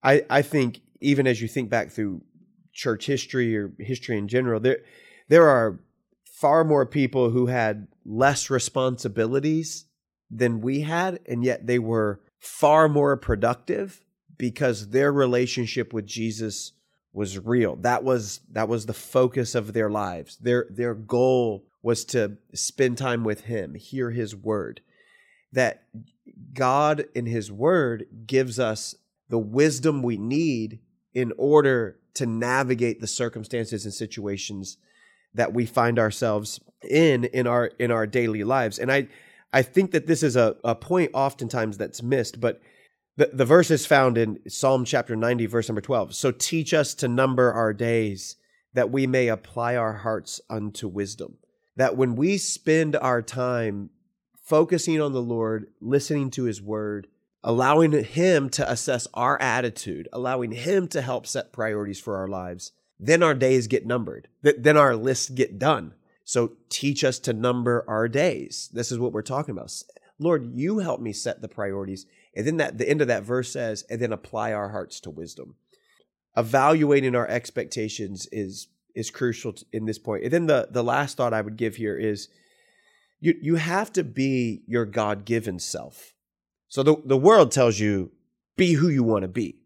I, 0.03 0.23
I 0.29 0.41
think 0.41 0.81
even 1.01 1.27
as 1.27 1.41
you 1.41 1.47
think 1.47 1.69
back 1.69 1.91
through 1.91 2.21
church 2.73 3.05
history 3.05 3.55
or 3.55 3.71
history 3.79 4.17
in 4.17 4.27
general, 4.27 4.59
there 4.59 4.79
there 5.27 5.47
are 5.47 5.79
far 6.25 6.63
more 6.63 6.85
people 6.85 7.29
who 7.29 7.47
had 7.47 7.87
less 8.05 8.49
responsibilities 8.49 9.85
than 10.29 10.61
we 10.61 10.81
had, 10.81 11.19
and 11.27 11.43
yet 11.43 11.65
they 11.65 11.79
were 11.79 12.21
far 12.39 12.87
more 12.87 13.17
productive 13.17 14.03
because 14.37 14.89
their 14.89 15.11
relationship 15.11 15.93
with 15.93 16.05
Jesus 16.05 16.73
was 17.13 17.39
real. 17.39 17.77
That 17.77 18.03
was 18.03 18.41
that 18.51 18.67
was 18.67 18.85
the 18.85 18.93
focus 18.93 19.55
of 19.55 19.73
their 19.73 19.89
lives. 19.89 20.37
Their 20.37 20.67
their 20.69 20.93
goal 20.93 21.65
was 21.81 22.03
to 22.05 22.37
spend 22.53 22.97
time 22.97 23.23
with 23.23 23.45
him, 23.45 23.75
hear 23.75 24.11
his 24.11 24.35
word. 24.35 24.81
That 25.53 25.83
God 26.53 27.05
in 27.15 27.25
his 27.25 27.51
word 27.51 28.07
gives 28.25 28.59
us 28.59 28.95
the 29.29 29.39
wisdom 29.39 30.03
we 30.03 30.17
need 30.17 30.79
in 31.13 31.31
order 31.37 31.99
to 32.15 32.25
navigate 32.25 32.99
the 32.99 33.07
circumstances 33.07 33.85
and 33.85 33.93
situations 33.93 34.77
that 35.33 35.53
we 35.53 35.65
find 35.65 35.99
ourselves 35.99 36.59
in 36.81 37.25
in 37.25 37.47
our 37.47 37.67
in 37.79 37.91
our 37.91 38.05
daily 38.05 38.43
lives. 38.43 38.77
And 38.77 38.91
I 38.91 39.07
I 39.53 39.61
think 39.61 39.91
that 39.91 40.07
this 40.07 40.23
is 40.23 40.35
a, 40.35 40.55
a 40.63 40.75
point 40.75 41.11
oftentimes 41.13 41.77
that's 41.77 42.03
missed, 42.03 42.39
but 42.39 42.61
the, 43.17 43.29
the 43.31 43.45
verse 43.45 43.71
is 43.71 43.85
found 43.85 44.17
in 44.17 44.39
Psalm 44.47 44.83
chapter 44.83 45.15
90, 45.15 45.45
verse 45.45 45.69
number 45.69 45.81
12. 45.81 46.13
So 46.15 46.31
teach 46.31 46.73
us 46.73 46.93
to 46.95 47.07
number 47.07 47.51
our 47.53 47.73
days 47.73 48.35
that 48.73 48.91
we 48.91 49.07
may 49.07 49.29
apply 49.29 49.75
our 49.75 49.93
hearts 49.93 50.41
unto 50.49 50.87
wisdom. 50.87 51.37
That 51.77 51.95
when 51.95 52.15
we 52.15 52.37
spend 52.37 52.95
our 52.95 53.21
time 53.21 53.89
focusing 54.43 55.01
on 55.01 55.13
the 55.13 55.21
Lord, 55.21 55.67
listening 55.79 56.29
to 56.31 56.43
his 56.43 56.61
word, 56.61 57.07
allowing 57.43 57.91
him 58.03 58.49
to 58.49 58.69
assess 58.69 59.07
our 59.13 59.41
attitude, 59.41 60.09
allowing 60.11 60.51
him 60.51 60.87
to 60.89 61.01
help 61.01 61.25
set 61.25 61.53
priorities 61.53 61.99
for 61.99 62.17
our 62.17 62.27
lives, 62.27 62.71
then 62.99 63.23
our 63.23 63.33
days 63.33 63.67
get 63.67 63.85
numbered. 63.85 64.27
Th- 64.43 64.55
Then 64.59 64.77
our 64.77 64.95
lists 64.95 65.29
get 65.29 65.59
done. 65.59 65.93
So 66.25 66.53
teach 66.69 67.03
us 67.03 67.19
to 67.19 67.33
number 67.33 67.85
our 67.87 68.07
days. 68.07 68.69
This 68.73 68.91
is 68.91 68.99
what 68.99 69.13
we're 69.13 69.21
talking 69.21 69.53
about. 69.53 69.71
Lord, 70.19 70.51
you 70.53 70.79
help 70.79 70.99
me 70.99 71.13
set 71.13 71.41
the 71.41 71.47
priorities. 71.47 72.07
And 72.35 72.45
then 72.45 72.57
that 72.57 72.77
the 72.77 72.89
end 72.89 73.01
of 73.01 73.07
that 73.07 73.23
verse 73.23 73.51
says, 73.51 73.85
and 73.89 74.01
then 74.01 74.11
apply 74.11 74.51
our 74.51 74.69
hearts 74.69 74.99
to 75.01 75.09
wisdom. 75.09 75.55
Evaluating 76.35 77.15
our 77.15 77.27
expectations 77.27 78.27
is 78.31 78.67
is 78.93 79.11
crucial 79.11 79.53
in 79.71 79.85
this 79.85 79.99
point. 79.99 80.23
And 80.23 80.33
then 80.33 80.45
the 80.47 80.67
the 80.71 80.83
last 80.83 81.15
thought 81.15 81.33
I 81.33 81.41
would 81.41 81.57
give 81.57 81.75
here 81.75 81.97
is 81.97 82.27
you 83.19 83.35
you 83.41 83.55
have 83.55 83.93
to 83.93 84.03
be 84.03 84.63
your 84.67 84.85
God-given 84.85 85.59
self. 85.59 86.13
So 86.67 86.81
the, 86.83 86.95
the 87.05 87.17
world 87.17 87.51
tells 87.51 87.79
you 87.79 88.11
be 88.57 88.73
who 88.73 88.89
you 88.89 89.03
want 89.03 89.21
to 89.21 89.27
be. 89.27 89.57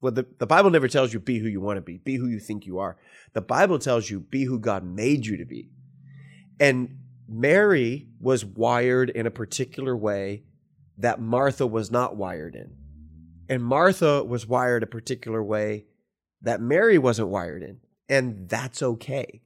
Well, 0.00 0.12
the, 0.12 0.26
the 0.38 0.46
Bible 0.46 0.70
never 0.70 0.88
tells 0.88 1.12
you 1.12 1.20
be 1.20 1.38
who 1.38 1.48
you 1.48 1.60
want 1.60 1.76
to 1.76 1.82
be, 1.82 1.98
be 1.98 2.16
who 2.16 2.26
you 2.26 2.40
think 2.40 2.64
you 2.64 2.78
are. 2.78 2.96
The 3.34 3.42
Bible 3.42 3.78
tells 3.78 4.08
you 4.08 4.20
be 4.20 4.44
who 4.44 4.58
God 4.58 4.82
made 4.82 5.26
you 5.26 5.36
to 5.36 5.44
be. 5.44 5.68
And 6.60 6.98
Mary 7.26 8.06
was 8.20 8.44
wired 8.44 9.10
in 9.10 9.26
a 9.26 9.30
particular 9.30 9.96
way 9.96 10.44
that 10.98 11.20
Martha 11.20 11.66
was 11.66 11.90
not 11.90 12.16
wired 12.16 12.54
in. 12.54 12.72
And 13.48 13.64
Martha 13.64 14.22
was 14.22 14.46
wired 14.46 14.82
a 14.82 14.86
particular 14.86 15.42
way 15.42 15.86
that 16.42 16.60
Mary 16.60 16.98
wasn't 16.98 17.28
wired 17.28 17.62
in. 17.62 17.80
And 18.08 18.48
that's 18.48 18.82
okay. 18.82 19.40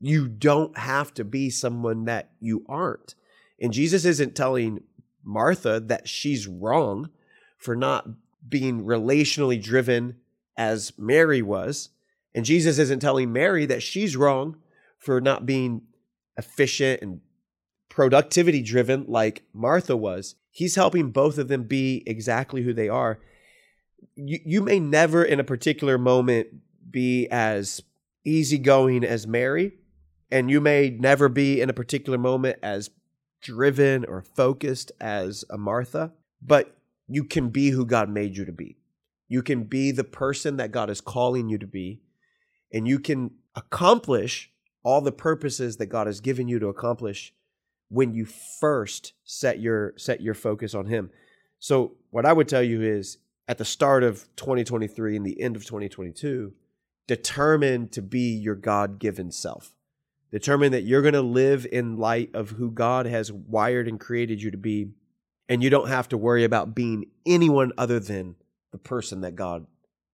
You 0.00 0.28
don't 0.28 0.76
have 0.76 1.14
to 1.14 1.24
be 1.24 1.48
someone 1.48 2.04
that 2.04 2.30
you 2.40 2.64
aren't. 2.68 3.14
And 3.60 3.72
Jesus 3.72 4.04
isn't 4.04 4.34
telling 4.34 4.82
Martha 5.24 5.80
that 5.80 6.08
she's 6.08 6.46
wrong 6.46 7.10
for 7.56 7.76
not 7.76 8.06
being 8.48 8.84
relationally 8.84 9.62
driven 9.62 10.16
as 10.56 10.92
Mary 10.98 11.42
was. 11.42 11.90
And 12.34 12.44
Jesus 12.44 12.78
isn't 12.78 13.00
telling 13.00 13.32
Mary 13.32 13.66
that 13.66 13.82
she's 13.82 14.16
wrong 14.16 14.56
for 14.98 15.20
not 15.20 15.46
being 15.46 15.82
efficient 16.36 17.02
and 17.02 17.20
productivity 17.88 18.62
driven 18.62 19.04
like 19.08 19.44
Martha 19.52 19.96
was. 19.96 20.34
He's 20.50 20.74
helping 20.74 21.10
both 21.10 21.38
of 21.38 21.48
them 21.48 21.64
be 21.64 22.02
exactly 22.06 22.62
who 22.62 22.72
they 22.72 22.88
are. 22.88 23.18
You, 24.14 24.38
you 24.44 24.62
may 24.62 24.80
never 24.80 25.24
in 25.24 25.40
a 25.40 25.44
particular 25.44 25.98
moment 25.98 26.48
be 26.90 27.28
as 27.28 27.82
easygoing 28.24 29.04
as 29.04 29.26
Mary, 29.26 29.72
and 30.30 30.50
you 30.50 30.60
may 30.60 30.90
never 30.90 31.28
be 31.28 31.60
in 31.60 31.70
a 31.70 31.74
particular 31.74 32.18
moment 32.18 32.58
as 32.62 32.90
driven 33.40 34.04
or 34.04 34.22
focused 34.22 34.92
as 35.00 35.44
a 35.50 35.56
Martha, 35.56 36.12
but 36.42 36.76
you 37.08 37.24
can 37.24 37.50
be 37.50 37.70
who 37.70 37.86
God 37.86 38.08
made 38.08 38.36
you 38.36 38.44
to 38.44 38.52
be. 38.52 38.76
You 39.28 39.42
can 39.42 39.64
be 39.64 39.90
the 39.90 40.04
person 40.04 40.56
that 40.56 40.72
God 40.72 40.90
is 40.90 41.00
calling 41.00 41.48
you 41.48 41.58
to 41.58 41.66
be, 41.66 42.00
and 42.72 42.86
you 42.86 42.98
can 42.98 43.32
accomplish 43.54 44.50
all 44.86 45.00
the 45.00 45.10
purposes 45.10 45.78
that 45.78 45.86
God 45.86 46.06
has 46.06 46.20
given 46.20 46.46
you 46.46 46.60
to 46.60 46.68
accomplish 46.68 47.34
when 47.88 48.14
you 48.14 48.24
first 48.24 49.14
set 49.24 49.58
your 49.58 49.92
set 49.96 50.20
your 50.20 50.32
focus 50.32 50.74
on 50.76 50.86
him. 50.86 51.10
So 51.58 51.96
what 52.10 52.24
I 52.24 52.32
would 52.32 52.48
tell 52.48 52.62
you 52.62 52.82
is 52.82 53.18
at 53.48 53.58
the 53.58 53.64
start 53.64 54.04
of 54.04 54.28
2023 54.36 55.16
and 55.16 55.26
the 55.26 55.40
end 55.40 55.56
of 55.56 55.64
2022, 55.64 56.52
determine 57.08 57.88
to 57.88 58.00
be 58.00 58.36
your 58.36 58.54
God-given 58.54 59.32
self. 59.32 59.74
Determine 60.30 60.70
that 60.70 60.82
you're 60.82 61.02
going 61.02 61.14
to 61.14 61.20
live 61.20 61.66
in 61.70 61.96
light 61.96 62.30
of 62.32 62.50
who 62.50 62.70
God 62.70 63.06
has 63.06 63.32
wired 63.32 63.88
and 63.88 63.98
created 63.98 64.40
you 64.40 64.52
to 64.52 64.56
be 64.56 64.90
and 65.48 65.64
you 65.64 65.70
don't 65.70 65.88
have 65.88 66.08
to 66.10 66.16
worry 66.16 66.44
about 66.44 66.76
being 66.76 67.06
anyone 67.24 67.72
other 67.76 67.98
than 67.98 68.36
the 68.70 68.78
person 68.78 69.22
that 69.22 69.34
God 69.34 69.66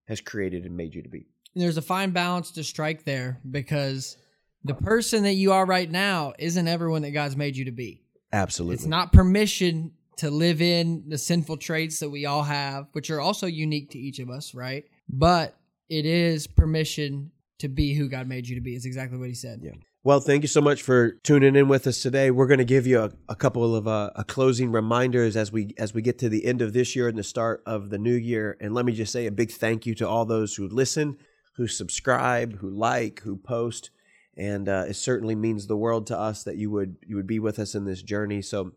has 0.09 0.23
created 0.23 0.65
and 0.65 0.77
made 0.77 0.95
you 0.95 1.03
to 1.03 1.09
be. 1.11 1.27
There's 1.55 1.77
a 1.77 1.83
fine 1.83 2.11
balance 2.11 2.51
to 2.53 2.65
strike 2.65 3.05
there 3.05 3.39
because 3.51 4.17
the 4.65 4.75
person 4.75 5.25
that 5.25 5.35
you 5.35 5.53
are 5.53 5.67
right 5.67 5.91
now 5.91 6.33
isn't 6.39 6.69
everyone 6.69 7.03
that 7.03 7.11
God's 7.11 7.37
made 7.37 7.57
you 7.57 7.65
to 7.67 7.73
be. 7.73 8.03
Absolutely. 8.33 8.77
It's 8.77 8.87
not 8.87 9.13
permission 9.13 9.93
to 10.19 10.31
live 10.31 10.63
in 10.63 11.05
the 11.09 11.19
sinful 11.19 11.57
traits 11.57 11.99
that 11.99 12.11
we 12.11 12.27
all 12.27 12.43
have, 12.43 12.87
which 12.93 13.11
are 13.11 13.21
also 13.21 13.47
unique 13.47 13.91
to 13.91 13.99
each 13.99 14.19
of 14.19 14.31
us, 14.31 14.55
right? 14.55 14.85
But 15.09 15.57
it 15.89 16.07
is 16.07 16.47
permission 16.47 17.33
to 17.59 17.69
be 17.69 17.95
who 17.95 18.09
God 18.09 18.27
made 18.27 18.49
you 18.49 18.55
to 18.55 18.61
be. 18.61 18.75
Is 18.75 18.87
exactly 18.87 19.19
what 19.19 19.29
he 19.29 19.35
said. 19.35 19.61
Yeah. 19.63 19.73
Well, 20.05 20.19
thank 20.19 20.43
you 20.43 20.49
so 20.49 20.61
much 20.61 20.83
for 20.83 21.13
tuning 21.23 21.55
in 21.55 21.69
with 21.69 21.87
us 21.87 22.03
today. 22.03 22.33
We're 22.33 22.49
going 22.49 22.59
to 22.59 22.65
give 22.65 22.89
you 22.89 23.03
a, 23.03 23.13
a 23.29 23.37
couple 23.37 23.77
of 23.77 23.87
uh, 23.87 24.11
a 24.17 24.25
closing 24.25 24.73
reminders 24.73 25.37
as 25.37 25.53
we 25.53 25.75
as 25.79 25.95
we 25.95 26.03
get 26.03 26.19
to 26.21 26.29
the 26.29 26.45
end 26.45 26.61
of 26.61 26.73
this 26.73 26.97
year 26.97 27.07
and 27.07 27.17
the 27.17 27.23
start 27.23 27.63
of 27.67 27.91
the 27.91 27.99
new 27.99 28.15
year. 28.15 28.57
And 28.61 28.75
let 28.75 28.85
me 28.85 28.93
just 28.93 29.13
say 29.13 29.27
a 29.27 29.31
big 29.31 29.53
thank 29.53 29.87
you 29.87 29.95
to 29.97 30.09
all 30.09 30.25
those 30.25 30.57
who 30.57 30.67
listen, 30.67 31.19
who 31.57 31.69
subscribe, 31.69 32.59
who 32.59 32.71
like, 32.71 33.21
who 33.21 33.37
post, 33.37 33.91
and 34.37 34.69
uh, 34.69 34.85
it 34.89 34.95
certainly 34.95 35.35
means 35.35 35.67
the 35.67 35.77
world 35.77 36.07
to 36.09 36.19
us 36.19 36.45
that 36.45 36.57
you 36.57 36.71
would 36.71 36.97
you 37.07 37.17
would 37.17 37.27
be 37.27 37.39
with 37.39 37.59
us 37.59 37.75
in 37.75 37.85
this 37.85 38.03
journey. 38.03 38.43
So, 38.43 38.73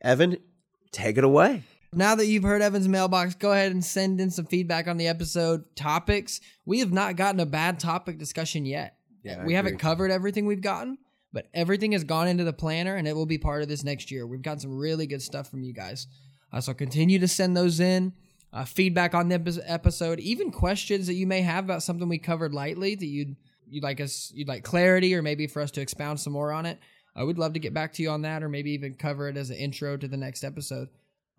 Evan, 0.00 0.38
take 0.92 1.18
it 1.18 1.24
away. 1.24 1.62
Now 1.92 2.16
that 2.16 2.26
you've 2.26 2.42
heard 2.42 2.60
Evan's 2.60 2.88
mailbox, 2.88 3.36
go 3.36 3.52
ahead 3.52 3.70
and 3.70 3.84
send 3.84 4.20
in 4.20 4.30
some 4.30 4.46
feedback 4.46 4.88
on 4.88 4.96
the 4.96 5.06
episode 5.06 5.64
topics. 5.76 6.40
We 6.64 6.80
have 6.80 6.92
not 6.92 7.16
gotten 7.16 7.38
a 7.38 7.46
bad 7.46 7.78
topic 7.78 8.18
discussion 8.18 8.66
yet. 8.66 8.96
Yeah, 9.22 9.44
we 9.44 9.54
haven't 9.54 9.78
covered 9.78 10.10
everything 10.10 10.44
we've 10.46 10.60
gotten, 10.60 10.98
but 11.32 11.46
everything 11.54 11.92
has 11.92 12.04
gone 12.04 12.28
into 12.28 12.44
the 12.44 12.52
planner 12.52 12.96
and 12.96 13.06
it 13.06 13.14
will 13.14 13.26
be 13.26 13.38
part 13.38 13.62
of 13.62 13.68
this 13.68 13.84
next 13.84 14.10
year. 14.10 14.26
We've 14.26 14.42
got 14.42 14.60
some 14.60 14.76
really 14.76 15.06
good 15.06 15.22
stuff 15.22 15.48
from 15.48 15.62
you 15.62 15.72
guys. 15.72 16.08
Uh, 16.52 16.60
so 16.60 16.74
continue 16.74 17.18
to 17.18 17.28
send 17.28 17.56
those 17.56 17.80
in. 17.80 18.12
Uh, 18.52 18.64
feedback 18.64 19.14
on 19.14 19.28
the 19.28 19.62
episode, 19.66 20.20
even 20.20 20.52
questions 20.52 21.08
that 21.08 21.14
you 21.14 21.26
may 21.26 21.40
have 21.40 21.64
about 21.64 21.82
something 21.82 22.08
we 22.08 22.18
covered 22.18 22.54
lightly 22.54 22.94
that 22.94 23.06
you'd 23.06 23.34
you'd 23.74 23.82
like 23.82 24.00
us 24.00 24.30
you'd 24.34 24.48
like 24.48 24.62
clarity 24.62 25.14
or 25.14 25.22
maybe 25.22 25.46
for 25.46 25.60
us 25.60 25.72
to 25.72 25.80
expound 25.80 26.20
some 26.20 26.32
more 26.32 26.52
on 26.52 26.64
it. 26.64 26.78
I 27.16 27.24
would 27.24 27.38
love 27.38 27.52
to 27.54 27.58
get 27.58 27.74
back 27.74 27.92
to 27.94 28.02
you 28.02 28.10
on 28.10 28.22
that 28.22 28.42
or 28.42 28.48
maybe 28.48 28.70
even 28.72 28.94
cover 28.94 29.28
it 29.28 29.36
as 29.36 29.50
an 29.50 29.56
intro 29.56 29.96
to 29.96 30.08
the 30.08 30.16
next 30.16 30.44
episode. 30.44 30.88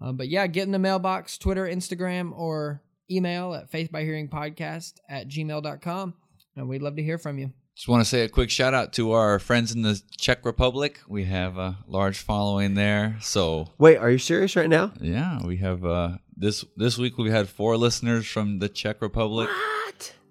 Um, 0.01 0.17
but 0.17 0.27
yeah, 0.27 0.45
get 0.47 0.63
in 0.63 0.71
the 0.71 0.79
mailbox, 0.79 1.37
Twitter, 1.37 1.65
Instagram, 1.65 2.37
or 2.37 2.81
email 3.09 3.53
at 3.53 3.71
faithbyhearingpodcast 3.71 4.93
at 5.09 5.27
gmail.com. 5.29 6.13
And 6.57 6.69
we'd 6.69 6.81
love 6.81 6.95
to 6.97 7.03
hear 7.03 7.17
from 7.17 7.37
you. 7.37 7.51
Just 7.75 7.89
want 7.89 8.01
to 8.01 8.09
say 8.09 8.21
a 8.21 8.29
quick 8.29 8.49
shout 8.49 8.73
out 8.73 8.93
to 8.93 9.11
our 9.11 9.37
friends 9.37 9.73
in 9.73 9.81
the 9.81 10.01
Czech 10.17 10.45
Republic. 10.45 11.01
We 11.09 11.25
have 11.25 11.57
a 11.57 11.77
large 11.87 12.19
following 12.19 12.73
there. 12.73 13.17
So 13.21 13.67
Wait, 13.77 13.97
are 13.97 14.09
you 14.09 14.17
serious 14.17 14.55
right 14.55 14.69
now? 14.69 14.93
yeah, 15.01 15.45
we 15.45 15.57
have 15.57 15.83
uh, 15.83 16.17
this 16.37 16.63
this 16.77 16.97
week 16.97 17.17
we 17.17 17.31
had 17.31 17.49
four 17.49 17.75
listeners 17.75 18.25
from 18.25 18.59
the 18.59 18.69
Czech 18.69 19.01
Republic. 19.01 19.49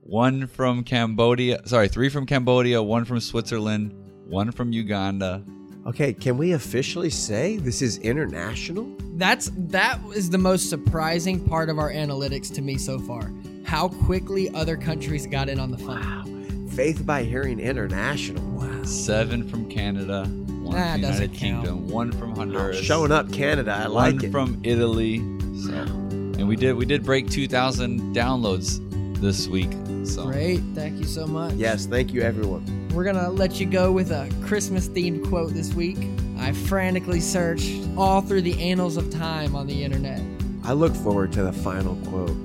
What? 0.04 0.24
One 0.32 0.46
from 0.46 0.84
Cambodia. 0.84 1.66
Sorry, 1.66 1.88
three 1.88 2.08
from 2.08 2.26
Cambodia. 2.26 2.82
One 2.82 3.04
from 3.04 3.20
Switzerland. 3.20 3.92
One 4.26 4.50
from 4.52 4.72
Uganda. 4.72 5.42
Okay, 5.86 6.12
can 6.14 6.38
we 6.38 6.52
officially 6.52 7.10
say 7.10 7.56
this 7.58 7.82
is 7.82 7.98
international? 7.98 8.86
That's 9.16 9.50
that 9.54 9.98
is 10.14 10.30
the 10.30 10.38
most 10.38 10.70
surprising 10.70 11.46
part 11.46 11.68
of 11.68 11.78
our 11.78 11.90
analytics 11.92 12.52
to 12.54 12.62
me 12.62 12.78
so 12.78 12.98
far. 12.98 13.30
How 13.64 13.88
quickly 13.88 14.50
other 14.54 14.76
countries 14.76 15.26
got 15.26 15.48
in 15.48 15.58
on 15.58 15.70
the 15.70 15.78
fun. 15.78 16.00
Wow. 16.00 16.68
Faith 16.74 17.04
by 17.06 17.22
Hearing 17.22 17.60
International. 17.60 18.42
Wow. 18.52 18.82
Seven 18.84 19.48
from 19.48 19.68
Canada. 19.70 20.24
One 20.24 20.72
That 20.72 20.92
from 20.94 21.02
doesn't 21.02 21.22
United 21.34 21.38
count. 21.40 21.64
Kingdom. 21.66 21.88
One 21.88 22.12
from 22.12 22.34
Honduras. 22.34 22.78
Showing 22.80 23.12
up 23.12 23.30
Canada. 23.32 23.72
I 23.72 23.82
one 23.88 23.92
like 23.92 24.22
it. 24.24 24.30
from 24.30 24.60
Italy. 24.64 25.18
So, 25.62 25.72
and 25.72 26.48
we 26.48 26.56
did 26.56 26.74
we 26.74 26.84
did 26.86 27.04
break 27.04 27.30
2,000 27.30 28.14
downloads 28.14 28.80
this 29.20 29.48
week. 29.48 29.70
So 30.04 30.26
Great. 30.26 30.60
Thank 30.74 30.98
you 30.98 31.04
so 31.06 31.26
much. 31.26 31.54
yes, 31.54 31.86
thank 31.86 32.12
you 32.12 32.20
everyone. 32.22 32.88
We're 32.94 33.04
going 33.04 33.16
to 33.16 33.30
let 33.30 33.58
you 33.58 33.66
go 33.66 33.90
with 33.90 34.10
a 34.10 34.30
Christmas 34.44 34.88
themed 34.88 35.26
quote 35.28 35.54
this 35.54 35.72
week. 35.74 35.98
I 36.38 36.52
frantically 36.52 37.20
searched 37.20 37.80
all 37.96 38.20
through 38.20 38.42
the 38.42 38.60
annals 38.62 38.96
of 38.96 39.10
time 39.10 39.56
on 39.56 39.66
the 39.66 39.82
internet. 39.82 40.20
I 40.62 40.72
look 40.72 40.94
forward 40.94 41.32
to 41.32 41.42
the 41.42 41.52
final 41.52 41.96
quote 42.06 42.36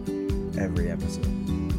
every 0.58 0.90
episode. 0.90 1.26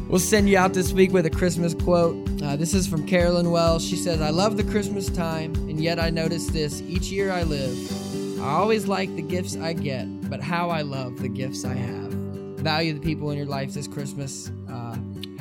We'll 0.07 0.19
send 0.19 0.49
you 0.49 0.57
out 0.57 0.73
this 0.73 0.91
week 0.91 1.11
with 1.11 1.25
a 1.25 1.29
Christmas 1.29 1.73
quote. 1.73 2.15
Uh, 2.41 2.55
this 2.55 2.73
is 2.73 2.85
from 2.87 3.07
Carolyn 3.07 3.49
Wells. 3.51 3.85
She 3.85 3.95
says, 3.95 4.21
I 4.21 4.29
love 4.29 4.57
the 4.57 4.63
Christmas 4.65 5.09
time, 5.09 5.53
and 5.55 5.81
yet 5.81 5.99
I 5.99 6.09
notice 6.09 6.47
this 6.47 6.81
each 6.81 7.09
year 7.11 7.31
I 7.31 7.43
live. 7.43 8.39
I 8.41 8.49
always 8.51 8.87
like 8.87 9.15
the 9.15 9.21
gifts 9.21 9.55
I 9.55 9.73
get, 9.73 10.05
but 10.29 10.41
how 10.41 10.69
I 10.69 10.81
love 10.81 11.19
the 11.19 11.29
gifts 11.29 11.63
I 11.63 11.73
have. 11.75 12.11
Value 12.11 12.93
the 12.93 12.99
people 12.99 13.31
in 13.31 13.37
your 13.37 13.47
life 13.47 13.73
this 13.73 13.87
Christmas. 13.87 14.51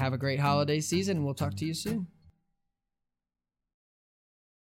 Have 0.01 0.15
a 0.15 0.17
great 0.17 0.41
holiday 0.41 0.81
season, 0.81 1.25
we'll 1.25 1.35
talk 1.35 1.55
to 1.57 1.67
you 1.67 1.75
soon. 1.75 2.07